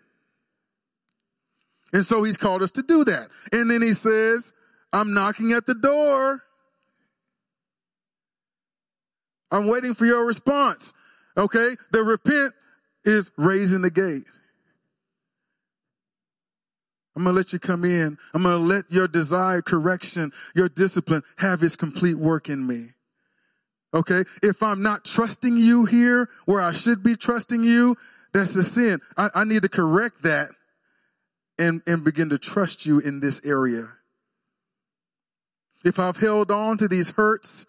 And 1.94 2.06
so 2.06 2.22
He's 2.22 2.38
called 2.38 2.62
us 2.62 2.72
to 2.72 2.84
do 2.84 3.04
that. 3.06 3.30
And 3.52 3.72
then 3.72 3.82
He 3.82 3.94
says, 3.94 4.54
I'm 4.94 5.16
knocking 5.16 5.52
at 5.54 5.66
the 5.66 5.76
door. 5.76 6.44
I'm 9.50 9.66
waiting 9.66 9.96
for 9.96 10.06
your 10.06 10.26
response. 10.26 10.94
Okay? 11.36 11.76
The 11.92 12.04
repent 12.04 12.54
is 13.04 13.32
raising 13.36 13.82
the 13.82 13.90
gate. 13.90 14.26
I'm 17.16 17.24
going 17.24 17.34
to 17.34 17.38
let 17.38 17.52
you 17.52 17.60
come 17.60 17.84
in. 17.84 18.18
I'm 18.34 18.44
going 18.44 18.58
to 18.58 18.66
let 18.66 18.90
your 18.90 19.08
desire, 19.08 19.62
correction, 19.62 20.32
your 20.56 20.70
discipline 20.70 21.24
have 21.38 21.62
its 21.62 21.76
complete 21.76 22.18
work 22.18 22.48
in 22.48 22.66
me. 22.66 22.92
Okay. 23.94 24.24
If 24.42 24.64
I'm 24.64 24.82
not 24.82 25.04
trusting 25.04 25.58
you 25.58 25.86
here 25.86 26.30
where 26.46 26.62
I 26.62 26.72
should 26.72 27.04
be 27.04 27.18
trusting 27.18 27.64
you, 27.64 27.98
that's 28.34 28.56
a 28.56 28.64
sin. 28.64 29.02
I, 29.18 29.30
I 29.36 29.44
need 29.44 29.64
to 29.64 29.70
correct 29.70 30.24
that 30.24 30.52
and, 31.60 31.82
and 31.86 32.04
begin 32.04 32.30
to 32.30 32.38
trust 32.38 32.86
you 32.86 33.00
in 33.00 33.20
this 33.20 33.42
area. 33.44 33.90
If 35.84 36.00
I've 36.00 36.18
held 36.18 36.50
on 36.50 36.78
to 36.78 36.88
these 36.88 37.10
hurts, 37.12 37.66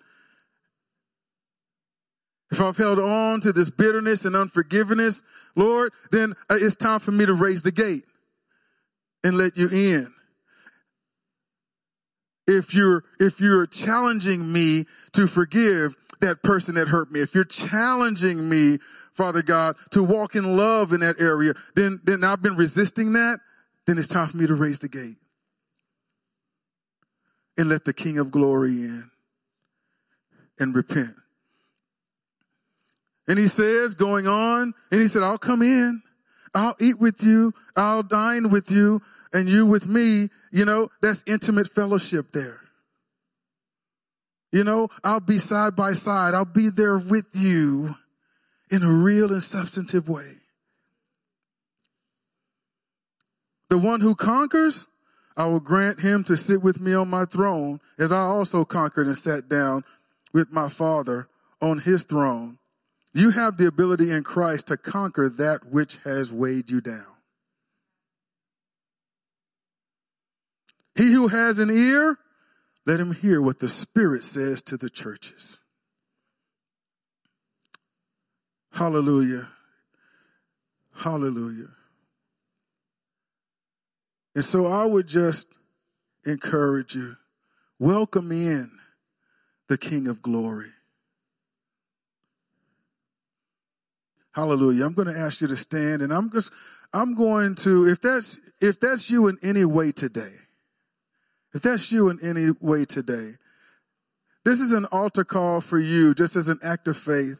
if 2.52 2.60
I've 2.60 2.76
held 2.76 3.00
on 3.00 3.40
to 3.40 3.52
this 3.52 3.70
bitterness 3.70 4.24
and 4.24 4.36
unforgiveness, 4.36 5.22
Lord, 5.56 5.92
then 6.12 6.34
uh, 6.48 6.58
it's 6.60 6.76
time 6.76 7.00
for 7.00 7.10
me 7.10 7.26
to 7.26 7.32
raise 7.32 7.62
the 7.62 7.72
gate 7.72 8.04
and 9.24 9.36
let 9.36 9.56
you 9.56 9.68
in. 9.68 10.12
If 12.46 12.74
you're, 12.74 13.04
if 13.20 13.40
you're 13.40 13.66
challenging 13.66 14.52
me 14.52 14.86
to 15.12 15.26
forgive 15.26 15.96
that 16.20 16.42
person 16.42 16.74
that 16.74 16.88
hurt 16.88 17.12
me, 17.12 17.20
if 17.20 17.34
you're 17.34 17.44
challenging 17.44 18.48
me, 18.48 18.78
Father 19.14 19.42
God, 19.42 19.76
to 19.90 20.02
walk 20.02 20.34
in 20.34 20.56
love 20.56 20.92
in 20.92 21.00
that 21.00 21.20
area, 21.20 21.54
then, 21.76 22.00
then 22.04 22.24
I've 22.24 22.42
been 22.42 22.56
resisting 22.56 23.12
that, 23.12 23.40
then 23.86 23.98
it's 23.98 24.08
time 24.08 24.28
for 24.28 24.36
me 24.36 24.46
to 24.46 24.54
raise 24.54 24.80
the 24.80 24.88
gate 24.88 25.16
and 27.56 27.68
let 27.68 27.84
the 27.84 27.92
King 27.92 28.18
of 28.18 28.30
glory 28.30 28.70
in. 28.70 29.10
and 30.58 30.74
repent. 30.74 31.14
And 33.28 33.38
he 33.38 33.48
says, 33.48 33.94
going 33.94 34.26
on, 34.26 34.74
and 34.90 35.00
he 35.00 35.08
said, 35.08 35.22
I'll 35.22 35.38
come 35.38 35.62
in. 35.62 36.02
I'll 36.54 36.76
eat 36.78 36.98
with 36.98 37.22
you. 37.22 37.54
I'll 37.76 38.02
dine 38.02 38.50
with 38.50 38.70
you 38.70 39.00
and 39.32 39.48
you 39.48 39.66
with 39.66 39.86
me. 39.86 40.30
You 40.50 40.64
know, 40.64 40.90
that's 41.00 41.24
intimate 41.26 41.68
fellowship 41.68 42.32
there. 42.32 42.60
You 44.50 44.64
know, 44.64 44.90
I'll 45.02 45.20
be 45.20 45.38
side 45.38 45.74
by 45.74 45.94
side. 45.94 46.34
I'll 46.34 46.44
be 46.44 46.68
there 46.68 46.98
with 46.98 47.26
you 47.32 47.96
in 48.70 48.82
a 48.82 48.92
real 48.92 49.32
and 49.32 49.42
substantive 49.42 50.08
way. 50.08 50.36
The 53.70 53.78
one 53.78 54.02
who 54.02 54.14
conquers, 54.14 54.86
I 55.34 55.46
will 55.46 55.60
grant 55.60 56.00
him 56.00 56.24
to 56.24 56.36
sit 56.36 56.60
with 56.60 56.78
me 56.78 56.92
on 56.92 57.08
my 57.08 57.24
throne 57.24 57.80
as 57.98 58.12
I 58.12 58.20
also 58.20 58.66
conquered 58.66 59.06
and 59.06 59.16
sat 59.16 59.48
down 59.48 59.84
with 60.34 60.52
my 60.52 60.68
father 60.68 61.28
on 61.62 61.78
his 61.78 62.02
throne. 62.02 62.58
You 63.14 63.30
have 63.30 63.56
the 63.56 63.66
ability 63.66 64.10
in 64.10 64.24
Christ 64.24 64.68
to 64.68 64.76
conquer 64.76 65.28
that 65.28 65.66
which 65.66 65.98
has 66.04 66.32
weighed 66.32 66.70
you 66.70 66.80
down. 66.80 67.06
He 70.94 71.12
who 71.12 71.28
has 71.28 71.58
an 71.58 71.70
ear, 71.70 72.18
let 72.86 73.00
him 73.00 73.14
hear 73.14 73.40
what 73.40 73.60
the 73.60 73.68
Spirit 73.68 74.24
says 74.24 74.62
to 74.62 74.76
the 74.76 74.90
churches. 74.90 75.58
Hallelujah. 78.72 79.48
Hallelujah. 80.94 81.68
And 84.34 84.44
so 84.44 84.66
I 84.66 84.86
would 84.86 85.06
just 85.06 85.46
encourage 86.24 86.94
you 86.94 87.16
welcome 87.78 88.32
in 88.32 88.70
the 89.68 89.76
King 89.76 90.08
of 90.08 90.22
Glory. 90.22 90.70
Hallelujah. 94.32 94.86
I'm 94.86 94.94
going 94.94 95.08
to 95.08 95.18
ask 95.18 95.40
you 95.40 95.46
to 95.48 95.56
stand 95.56 96.02
and 96.02 96.12
I'm 96.12 96.30
just 96.30 96.50
I'm 96.92 97.14
going 97.14 97.54
to 97.56 97.88
if 97.88 98.00
that's 98.00 98.38
if 98.60 98.80
that's 98.80 99.10
you 99.10 99.28
in 99.28 99.38
any 99.42 99.64
way 99.64 99.92
today. 99.92 100.32
If 101.54 101.62
that's 101.62 101.92
you 101.92 102.08
in 102.08 102.18
any 102.22 102.54
way 102.60 102.84
today. 102.84 103.34
This 104.44 104.58
is 104.58 104.72
an 104.72 104.86
altar 104.86 105.24
call 105.24 105.60
for 105.60 105.78
you 105.78 106.14
just 106.14 106.34
as 106.34 106.48
an 106.48 106.58
act 106.62 106.88
of 106.88 106.96
faith. 106.96 107.38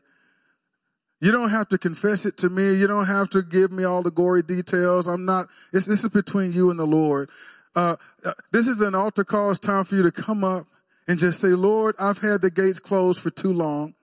You 1.21 1.31
don't 1.31 1.51
have 1.51 1.69
to 1.69 1.79
confess 1.79 2.27
it 2.27 2.37
to 2.39 2.49
me. 2.49 2.75
You 2.75 2.87
don't 2.87 3.07
have 3.07 3.31
to 3.31 3.43
give 3.43 3.71
me 3.71 3.85
all 3.85 4.03
the 4.03 4.11
gory 4.11 4.43
details. 4.43 5.07
I'm 5.07 5.25
not, 5.25 5.49
this 5.73 5.87
is 5.87 6.09
between 6.09 6.53
you 6.53 6.71
and 6.71 6.79
the 6.79 6.87
Lord. 6.87 7.31
Uh, 7.75 7.97
uh, 8.25 8.33
this 8.51 8.67
is 8.67 8.81
an 8.81 8.95
altar 8.95 9.25
call. 9.25 9.51
It's 9.51 9.61
time 9.61 9.85
for 9.85 9.95
you 9.95 10.03
to 10.03 10.13
come 10.13 10.45
up 10.45 10.67
and 11.07 11.19
just 11.19 11.41
say, 11.41 11.49
Lord, 11.49 11.95
I've 11.99 12.19
had 12.19 12.43
the 12.43 12.51
gates 12.51 12.81
closed 12.81 13.21
for 13.21 13.31
too 13.31 13.53
long. 13.53 13.95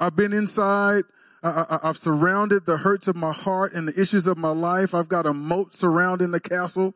I've 0.00 0.16
been 0.16 0.32
inside. 0.32 1.04
I, 1.42 1.78
have 1.82 1.98
surrounded 1.98 2.66
the 2.66 2.78
hurts 2.78 3.06
of 3.08 3.16
my 3.16 3.32
heart 3.32 3.72
and 3.72 3.88
the 3.88 4.00
issues 4.00 4.26
of 4.26 4.36
my 4.36 4.50
life. 4.50 4.94
I've 4.94 5.08
got 5.08 5.26
a 5.26 5.32
moat 5.32 5.74
surrounding 5.74 6.32
the 6.32 6.40
castle. 6.40 6.94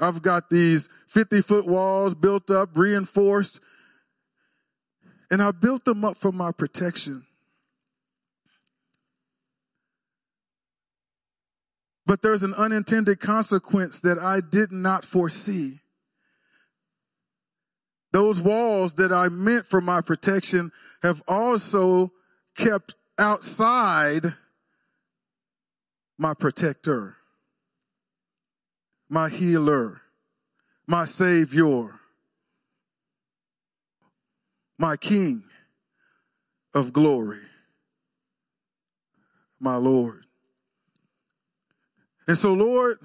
I've 0.00 0.22
got 0.22 0.50
these 0.50 0.88
50 1.06 1.42
foot 1.42 1.66
walls 1.66 2.14
built 2.14 2.50
up, 2.50 2.70
reinforced. 2.76 3.60
And 5.30 5.42
I 5.42 5.50
built 5.50 5.84
them 5.84 6.04
up 6.04 6.16
for 6.16 6.32
my 6.32 6.50
protection. 6.52 7.26
But 12.06 12.22
there's 12.22 12.42
an 12.42 12.54
unintended 12.54 13.20
consequence 13.20 13.98
that 14.00 14.18
I 14.18 14.40
did 14.40 14.70
not 14.70 15.04
foresee. 15.04 15.80
Those 18.12 18.38
walls 18.38 18.94
that 18.94 19.12
I 19.12 19.28
meant 19.28 19.66
for 19.66 19.80
my 19.80 20.00
protection 20.00 20.70
have 21.02 21.22
also 21.26 22.12
kept 22.54 22.94
outside 23.18 24.34
my 26.18 26.34
protector, 26.34 27.16
my 29.08 29.28
healer, 29.28 30.00
my 30.86 31.04
savior, 31.04 32.00
my 34.78 34.96
king 34.96 35.44
of 36.72 36.92
glory, 36.92 37.42
my 39.60 39.76
Lord. 39.76 40.24
And 42.26 42.38
so, 42.38 42.52
Lord, 42.52 42.98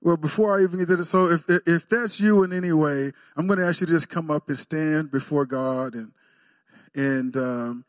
well, 0.00 0.16
before 0.16 0.58
I 0.58 0.62
even 0.62 0.78
get 0.78 0.88
to 0.88 1.00
it, 1.00 1.04
so 1.06 1.30
if 1.30 1.44
if 1.48 1.88
that's 1.88 2.20
you 2.20 2.42
in 2.42 2.52
any 2.52 2.72
way, 2.72 3.12
I'm 3.36 3.46
going 3.46 3.58
to 3.58 3.66
ask 3.66 3.80
you 3.80 3.86
to 3.86 3.92
just 3.92 4.08
come 4.08 4.30
up 4.30 4.48
and 4.48 4.58
stand 4.58 5.10
before 5.10 5.44
God 5.44 5.94
and 5.94 6.12
and 6.94 7.36
um, 7.36 7.84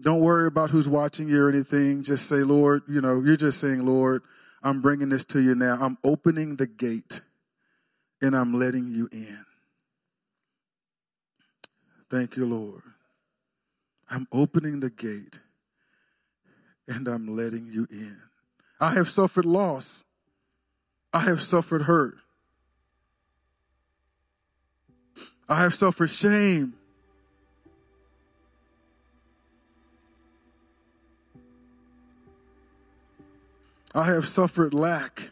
don't 0.00 0.20
worry 0.20 0.46
about 0.46 0.70
who's 0.70 0.88
watching 0.88 1.28
you 1.28 1.44
or 1.44 1.48
anything. 1.48 2.02
Just 2.02 2.26
say, 2.26 2.36
Lord, 2.36 2.82
you 2.88 3.00
know, 3.00 3.20
you're 3.20 3.36
just 3.36 3.60
saying, 3.60 3.84
Lord, 3.84 4.22
I'm 4.62 4.80
bringing 4.80 5.08
this 5.10 5.24
to 5.26 5.40
you 5.40 5.54
now. 5.54 5.78
I'm 5.80 5.98
opening 6.04 6.56
the 6.56 6.66
gate 6.66 7.22
and 8.20 8.34
I'm 8.34 8.54
letting 8.58 8.88
you 8.88 9.08
in. 9.12 9.44
Thank 12.10 12.36
you, 12.36 12.44
Lord. 12.44 12.82
I'm 14.10 14.26
opening 14.32 14.80
the 14.80 14.90
gate 14.90 15.38
and 16.88 17.06
I'm 17.06 17.28
letting 17.28 17.68
you 17.70 17.86
in. 17.90 18.18
I 18.80 18.94
have 18.94 19.08
suffered 19.08 19.44
loss. 19.44 20.04
I 21.12 21.20
have 21.20 21.42
suffered 21.42 21.82
hurt. 21.82 22.16
I 25.48 25.62
have 25.62 25.74
suffered 25.74 26.10
shame. 26.10 26.74
I 33.94 34.04
have 34.04 34.28
suffered 34.28 34.72
lack. 34.72 35.30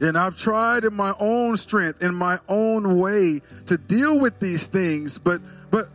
And 0.00 0.18
I've 0.18 0.36
tried 0.36 0.84
in 0.84 0.94
my 0.94 1.14
own 1.18 1.56
strength, 1.56 2.02
in 2.02 2.14
my 2.14 2.40
own 2.48 2.98
way 2.98 3.40
to 3.66 3.78
deal 3.78 4.18
with 4.18 4.40
these 4.40 4.66
things, 4.66 5.18
but 5.18 5.40
but 5.70 5.88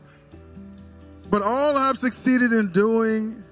but 1.30 1.42
all 1.42 1.78
I've 1.78 2.00
succeeded 2.00 2.54
in 2.54 2.72
doing 2.72 3.44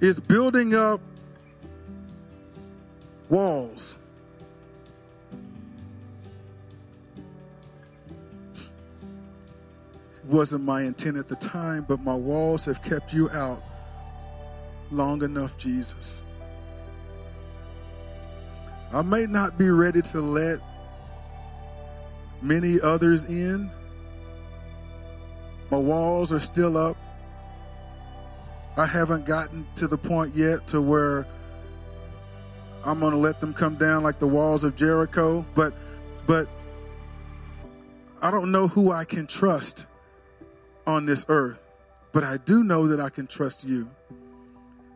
is 0.00 0.20
building 0.20 0.74
up 0.74 1.00
walls. 3.28 3.96
Wasn't 10.26 10.64
my 10.64 10.82
intent 10.82 11.16
at 11.16 11.28
the 11.28 11.36
time, 11.36 11.84
but 11.86 12.00
my 12.00 12.14
walls 12.14 12.64
have 12.64 12.82
kept 12.82 13.12
you 13.12 13.30
out 13.30 13.62
long 14.90 15.22
enough, 15.22 15.56
Jesus. 15.58 16.22
I 18.92 19.02
may 19.02 19.26
not 19.26 19.58
be 19.58 19.68
ready 19.70 20.02
to 20.02 20.20
let 20.20 20.60
many 22.40 22.80
others 22.80 23.24
in. 23.24 23.70
My 25.70 25.78
walls 25.78 26.32
are 26.32 26.40
still 26.40 26.76
up. 26.76 26.96
I 28.76 28.86
haven't 28.86 29.24
gotten 29.24 29.66
to 29.76 29.88
the 29.88 29.98
point 29.98 30.34
yet 30.34 30.66
to 30.68 30.80
where 30.80 31.26
I'm 32.84 33.00
going 33.00 33.12
to 33.12 33.18
let 33.18 33.40
them 33.40 33.54
come 33.54 33.76
down 33.76 34.02
like 34.02 34.18
the 34.20 34.26
walls 34.26 34.62
of 34.62 34.76
Jericho, 34.76 35.44
but 35.54 35.74
but 36.26 36.48
I 38.20 38.30
don't 38.30 38.50
know 38.52 38.68
who 38.68 38.92
I 38.92 39.04
can 39.04 39.26
trust 39.26 39.86
on 40.86 41.06
this 41.06 41.24
earth, 41.28 41.60
but 42.12 42.24
I 42.24 42.36
do 42.36 42.62
know 42.62 42.88
that 42.88 43.00
I 43.00 43.08
can 43.08 43.26
trust 43.26 43.64
you. 43.64 43.88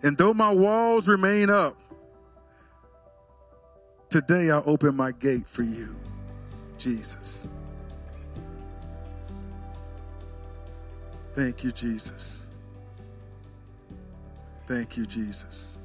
And 0.02 0.16
though 0.16 0.34
my 0.34 0.52
walls 0.52 1.08
remain 1.08 1.50
up, 1.50 1.76
today 4.10 4.50
I 4.50 4.58
open 4.62 4.94
my 4.94 5.12
gate 5.12 5.48
for 5.48 5.62
you, 5.62 5.96
Jesus. 6.78 7.48
Thank 11.34 11.64
you, 11.64 11.72
Jesus. 11.72 12.42
Thank 14.66 14.96
you, 14.96 15.06
Jesus. 15.06 15.77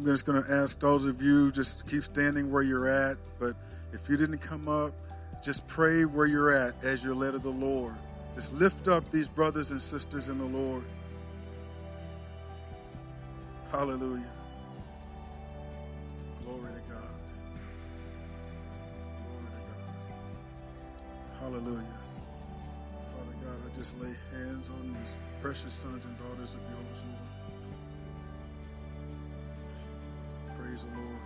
I'm 0.00 0.06
just 0.06 0.24
going 0.24 0.42
to 0.42 0.50
ask 0.50 0.80
those 0.80 1.04
of 1.04 1.20
you 1.20 1.52
just 1.52 1.86
keep 1.86 2.02
standing 2.04 2.50
where 2.50 2.62
you're 2.62 2.88
at, 2.88 3.18
but 3.38 3.54
if 3.92 4.08
you 4.08 4.16
didn't 4.16 4.38
come 4.38 4.66
up, 4.66 4.94
just 5.44 5.66
pray 5.66 6.06
where 6.06 6.24
you're 6.24 6.50
at 6.50 6.72
as 6.82 7.04
you're 7.04 7.14
led 7.14 7.34
of 7.34 7.42
the 7.42 7.50
Lord. 7.50 7.92
Just 8.34 8.54
lift 8.54 8.88
up 8.88 9.10
these 9.10 9.28
brothers 9.28 9.72
and 9.72 9.82
sisters 9.82 10.30
in 10.30 10.38
the 10.38 10.46
Lord. 10.46 10.84
Hallelujah. 13.70 14.24
Glory 16.44 16.72
to 16.72 16.92
God. 16.94 17.02
Glory 19.26 19.50
to 19.50 19.60
God. 19.68 19.82
Hallelujah. 21.40 21.98
Father 23.18 23.36
God, 23.44 23.70
I 23.70 23.76
just 23.76 24.00
lay 24.00 24.14
hands 24.32 24.70
on 24.70 24.96
these 24.98 25.14
precious 25.42 25.74
sons 25.74 26.06
and 26.06 26.16
daughters 26.16 26.54
of 26.54 26.60
yours, 26.70 27.02
Praise 30.70 30.84
the 30.84 31.02
Lord. 31.02 31.20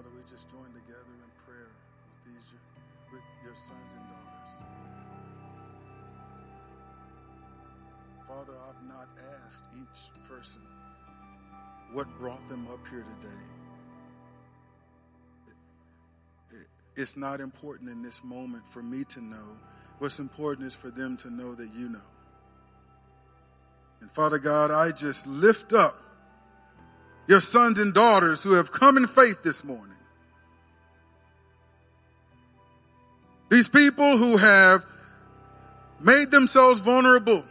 Father, 0.00 0.16
we 0.16 0.24
just 0.30 0.48
join 0.48 0.64
together 0.72 1.12
in 1.12 1.28
prayer 1.44 1.68
with 2.24 2.34
these 2.34 2.54
with 3.12 3.20
your 3.44 3.54
sons 3.54 3.94
and 3.94 4.08
daughters. 4.08 4.52
Father, 8.26 8.54
I've 8.66 8.82
not 8.88 9.08
asked 9.44 9.64
each 9.76 10.08
person 10.26 10.62
what 11.92 12.08
brought 12.18 12.48
them 12.48 12.66
up 12.72 12.80
here 12.88 13.04
today. 13.20 13.44
It's 16.96 17.18
not 17.18 17.42
important 17.42 17.90
in 17.90 18.00
this 18.00 18.24
moment 18.24 18.66
for 18.70 18.82
me 18.82 19.04
to 19.04 19.20
know. 19.20 19.58
What's 19.98 20.18
important 20.18 20.66
is 20.66 20.74
for 20.74 20.90
them 20.90 21.18
to 21.18 21.28
know 21.28 21.54
that 21.54 21.74
you 21.74 21.90
know. 21.90 22.00
And 24.00 24.10
Father 24.10 24.38
God, 24.38 24.70
I 24.70 24.92
just 24.92 25.26
lift 25.26 25.74
up 25.74 26.00
your 27.30 27.40
sons 27.40 27.78
and 27.78 27.94
daughters 27.94 28.42
who 28.42 28.54
have 28.54 28.72
come 28.72 28.96
in 28.96 29.06
faith 29.06 29.44
this 29.44 29.62
morning. 29.62 29.94
These 33.48 33.68
people 33.68 34.16
who 34.16 34.36
have 34.36 34.84
made 36.00 36.32
themselves 36.32 36.80
vulnerable 36.80 37.44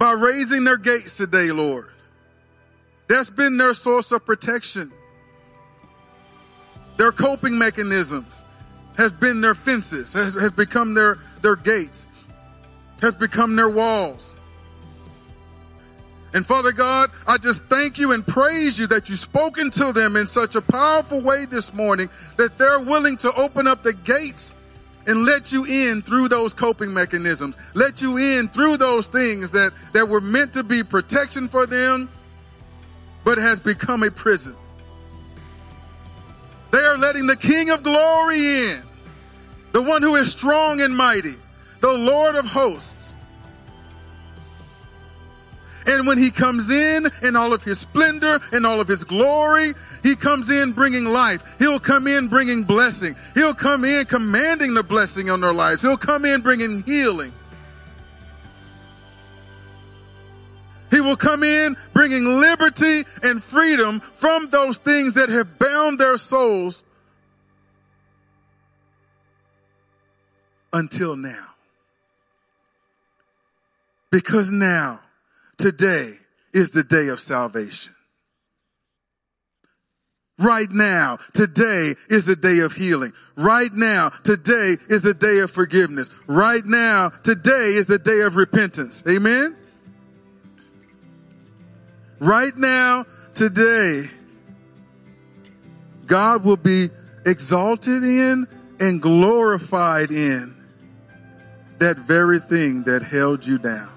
by 0.00 0.10
raising 0.10 0.64
their 0.64 0.78
gates 0.78 1.16
today, 1.16 1.52
Lord. 1.52 1.90
That's 3.06 3.30
been 3.30 3.56
their 3.56 3.74
source 3.74 4.10
of 4.10 4.26
protection. 4.26 4.90
Their 6.96 7.12
coping 7.12 7.56
mechanisms 7.56 8.44
has 8.96 9.12
been 9.12 9.42
their 9.42 9.54
fences, 9.54 10.12
has, 10.12 10.34
has 10.34 10.50
become 10.50 10.94
their, 10.94 11.18
their 11.40 11.54
gates, 11.54 12.08
has 13.00 13.14
become 13.14 13.54
their 13.54 13.68
walls. 13.68 14.33
And 16.34 16.44
Father 16.44 16.72
God, 16.72 17.12
I 17.28 17.38
just 17.38 17.62
thank 17.64 17.96
you 17.96 18.10
and 18.10 18.26
praise 18.26 18.76
you 18.76 18.88
that 18.88 19.08
you've 19.08 19.20
spoken 19.20 19.70
to 19.70 19.92
them 19.92 20.16
in 20.16 20.26
such 20.26 20.56
a 20.56 20.60
powerful 20.60 21.20
way 21.20 21.44
this 21.44 21.72
morning 21.72 22.10
that 22.36 22.58
they're 22.58 22.80
willing 22.80 23.16
to 23.18 23.32
open 23.34 23.68
up 23.68 23.84
the 23.84 23.92
gates 23.92 24.52
and 25.06 25.24
let 25.24 25.52
you 25.52 25.64
in 25.64 26.02
through 26.02 26.28
those 26.28 26.52
coping 26.52 26.92
mechanisms. 26.92 27.56
Let 27.74 28.02
you 28.02 28.16
in 28.16 28.48
through 28.48 28.78
those 28.78 29.06
things 29.06 29.52
that, 29.52 29.72
that 29.92 30.08
were 30.08 30.20
meant 30.20 30.54
to 30.54 30.64
be 30.64 30.82
protection 30.82 31.46
for 31.46 31.66
them, 31.66 32.10
but 33.22 33.38
has 33.38 33.60
become 33.60 34.02
a 34.02 34.10
prison. 34.10 34.56
They 36.72 36.80
are 36.80 36.98
letting 36.98 37.28
the 37.28 37.36
King 37.36 37.70
of 37.70 37.84
glory 37.84 38.70
in, 38.70 38.82
the 39.70 39.82
one 39.82 40.02
who 40.02 40.16
is 40.16 40.32
strong 40.32 40.80
and 40.80 40.96
mighty, 40.96 41.36
the 41.78 41.92
Lord 41.92 42.34
of 42.34 42.44
hosts 42.44 43.03
and 45.86 46.06
when 46.06 46.18
he 46.18 46.30
comes 46.30 46.70
in 46.70 47.10
in 47.22 47.36
all 47.36 47.52
of 47.52 47.62
his 47.62 47.78
splendor 47.78 48.40
and 48.52 48.66
all 48.66 48.80
of 48.80 48.88
his 48.88 49.04
glory, 49.04 49.74
he 50.02 50.16
comes 50.16 50.50
in 50.50 50.72
bringing 50.72 51.04
life. 51.04 51.42
He'll 51.58 51.80
come 51.80 52.06
in 52.06 52.28
bringing 52.28 52.64
blessing. 52.64 53.16
He'll 53.34 53.54
come 53.54 53.84
in 53.84 54.06
commanding 54.06 54.74
the 54.74 54.82
blessing 54.82 55.30
on 55.30 55.40
their 55.40 55.52
lives. 55.52 55.82
He'll 55.82 55.96
come 55.96 56.24
in 56.24 56.40
bringing 56.40 56.82
healing. 56.82 57.32
He 60.90 61.00
will 61.00 61.16
come 61.16 61.42
in 61.42 61.76
bringing 61.92 62.24
liberty 62.24 63.04
and 63.22 63.42
freedom 63.42 64.00
from 64.14 64.48
those 64.50 64.78
things 64.78 65.14
that 65.14 65.28
have 65.28 65.58
bound 65.58 65.98
their 65.98 66.16
souls 66.16 66.84
until 70.72 71.16
now. 71.16 71.46
Because 74.10 74.52
now 74.52 75.00
Today 75.58 76.18
is 76.52 76.70
the 76.70 76.84
day 76.84 77.08
of 77.08 77.20
salvation. 77.20 77.94
Right 80.36 80.70
now, 80.70 81.18
today 81.32 81.94
is 82.08 82.26
the 82.26 82.34
day 82.34 82.58
of 82.58 82.72
healing. 82.72 83.12
Right 83.36 83.72
now, 83.72 84.08
today 84.08 84.76
is 84.88 85.02
the 85.02 85.14
day 85.14 85.38
of 85.38 85.52
forgiveness. 85.52 86.10
Right 86.26 86.64
now, 86.64 87.10
today 87.10 87.74
is 87.74 87.86
the 87.86 88.00
day 88.00 88.20
of 88.22 88.34
repentance. 88.34 89.02
Amen? 89.08 89.56
Right 92.18 92.56
now, 92.56 93.06
today, 93.34 94.10
God 96.06 96.44
will 96.44 96.56
be 96.56 96.90
exalted 97.24 98.02
in 98.02 98.48
and 98.80 99.00
glorified 99.00 100.10
in 100.10 100.56
that 101.78 101.96
very 101.98 102.40
thing 102.40 102.82
that 102.84 103.02
held 103.02 103.46
you 103.46 103.58
down. 103.58 103.93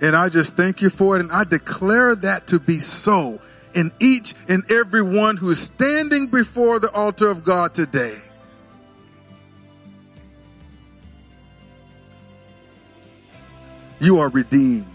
And 0.00 0.14
I 0.14 0.28
just 0.28 0.54
thank 0.54 0.80
you 0.80 0.90
for 0.90 1.16
it. 1.16 1.20
And 1.20 1.32
I 1.32 1.44
declare 1.44 2.14
that 2.16 2.46
to 2.48 2.58
be 2.58 2.78
so 2.78 3.40
in 3.74 3.92
each 4.00 4.34
and 4.48 4.70
every 4.70 5.02
one 5.02 5.36
who 5.36 5.50
is 5.50 5.60
standing 5.60 6.28
before 6.28 6.78
the 6.78 6.90
altar 6.92 7.28
of 7.28 7.44
God 7.44 7.74
today. 7.74 8.18
You 14.00 14.20
are 14.20 14.28
redeemed. 14.28 14.86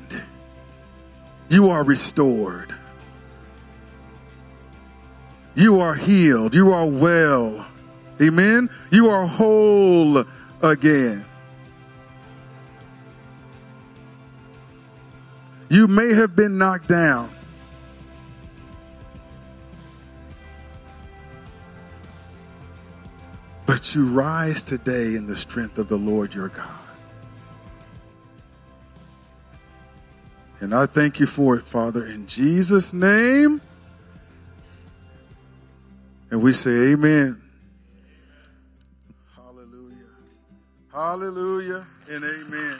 You 1.49 1.70
are 1.70 1.84
restored. 1.84 2.74
You 5.56 5.82
are 5.82 5.93
healed. 5.93 6.56
You 6.56 6.72
are 6.72 6.86
well. 6.86 7.68
Amen. 8.22 8.70
You 8.89 9.10
are 9.10 9.28
whole 9.28 10.24
again. 10.62 11.26
You 15.74 15.88
may 15.88 16.13
have 16.13 16.36
been 16.36 16.59
knocked 16.59 16.88
down. 16.88 17.34
But 23.65 23.95
you 23.95 24.05
rise 24.05 24.61
today 24.61 25.15
in 25.15 25.26
the 25.26 25.36
strength 25.36 25.80
of 25.80 25.89
the 25.89 25.97
Lord 25.97 26.36
your 26.36 26.49
God. 26.49 26.69
And 30.59 30.76
I 30.76 30.86
thank 30.86 31.19
you 31.19 31.26
for 31.26 31.55
it, 31.55 31.65
Father, 31.65 32.05
in 32.05 32.28
Jesus' 32.28 32.93
name. 32.93 33.59
And 36.30 36.43
we 36.43 36.53
say, 36.53 36.91
Amen. 36.91 37.41
Hallelujah. 39.36 40.05
Hallelujah 40.91 41.88
and 42.11 42.24
amen. 42.24 42.80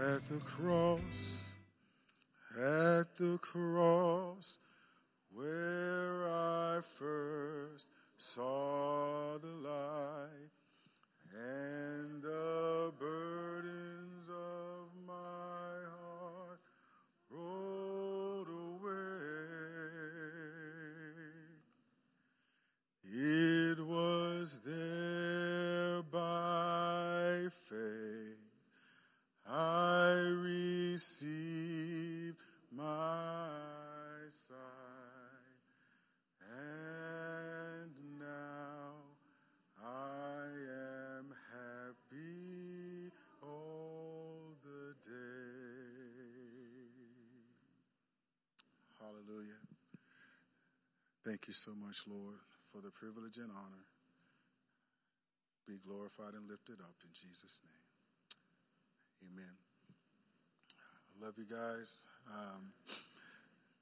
At 0.00 0.26
the 0.30 0.38
cross, 0.46 1.44
at 2.56 3.14
the 3.18 3.38
cross, 3.42 4.58
where 5.30 6.26
I 6.26 6.80
first 6.98 7.86
saw 8.16 8.89
you 51.50 51.54
so 51.54 51.72
much, 51.84 52.06
Lord, 52.06 52.38
for 52.70 52.80
the 52.80 52.92
privilege 52.92 53.36
and 53.38 53.50
honor. 53.50 53.84
Be 55.66 55.80
glorified 55.84 56.34
and 56.34 56.48
lifted 56.48 56.78
up 56.78 56.94
in 57.02 57.10
Jesus' 57.10 57.60
name. 57.66 59.32
Amen. 59.32 59.54
I 61.10 61.26
love 61.26 61.34
you 61.36 61.46
guys. 61.50 62.02
Um, 62.32 62.70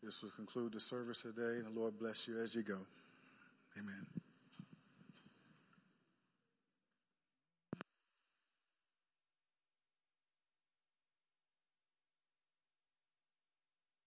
this 0.03 0.23
will 0.23 0.31
conclude 0.31 0.73
the 0.73 0.81
service 0.81 1.21
today, 1.21 1.61
and 1.61 1.66
the 1.66 1.79
Lord 1.79 1.99
bless 1.99 2.27
you 2.27 2.41
as 2.41 2.55
you 2.55 2.62
go. 2.62 2.79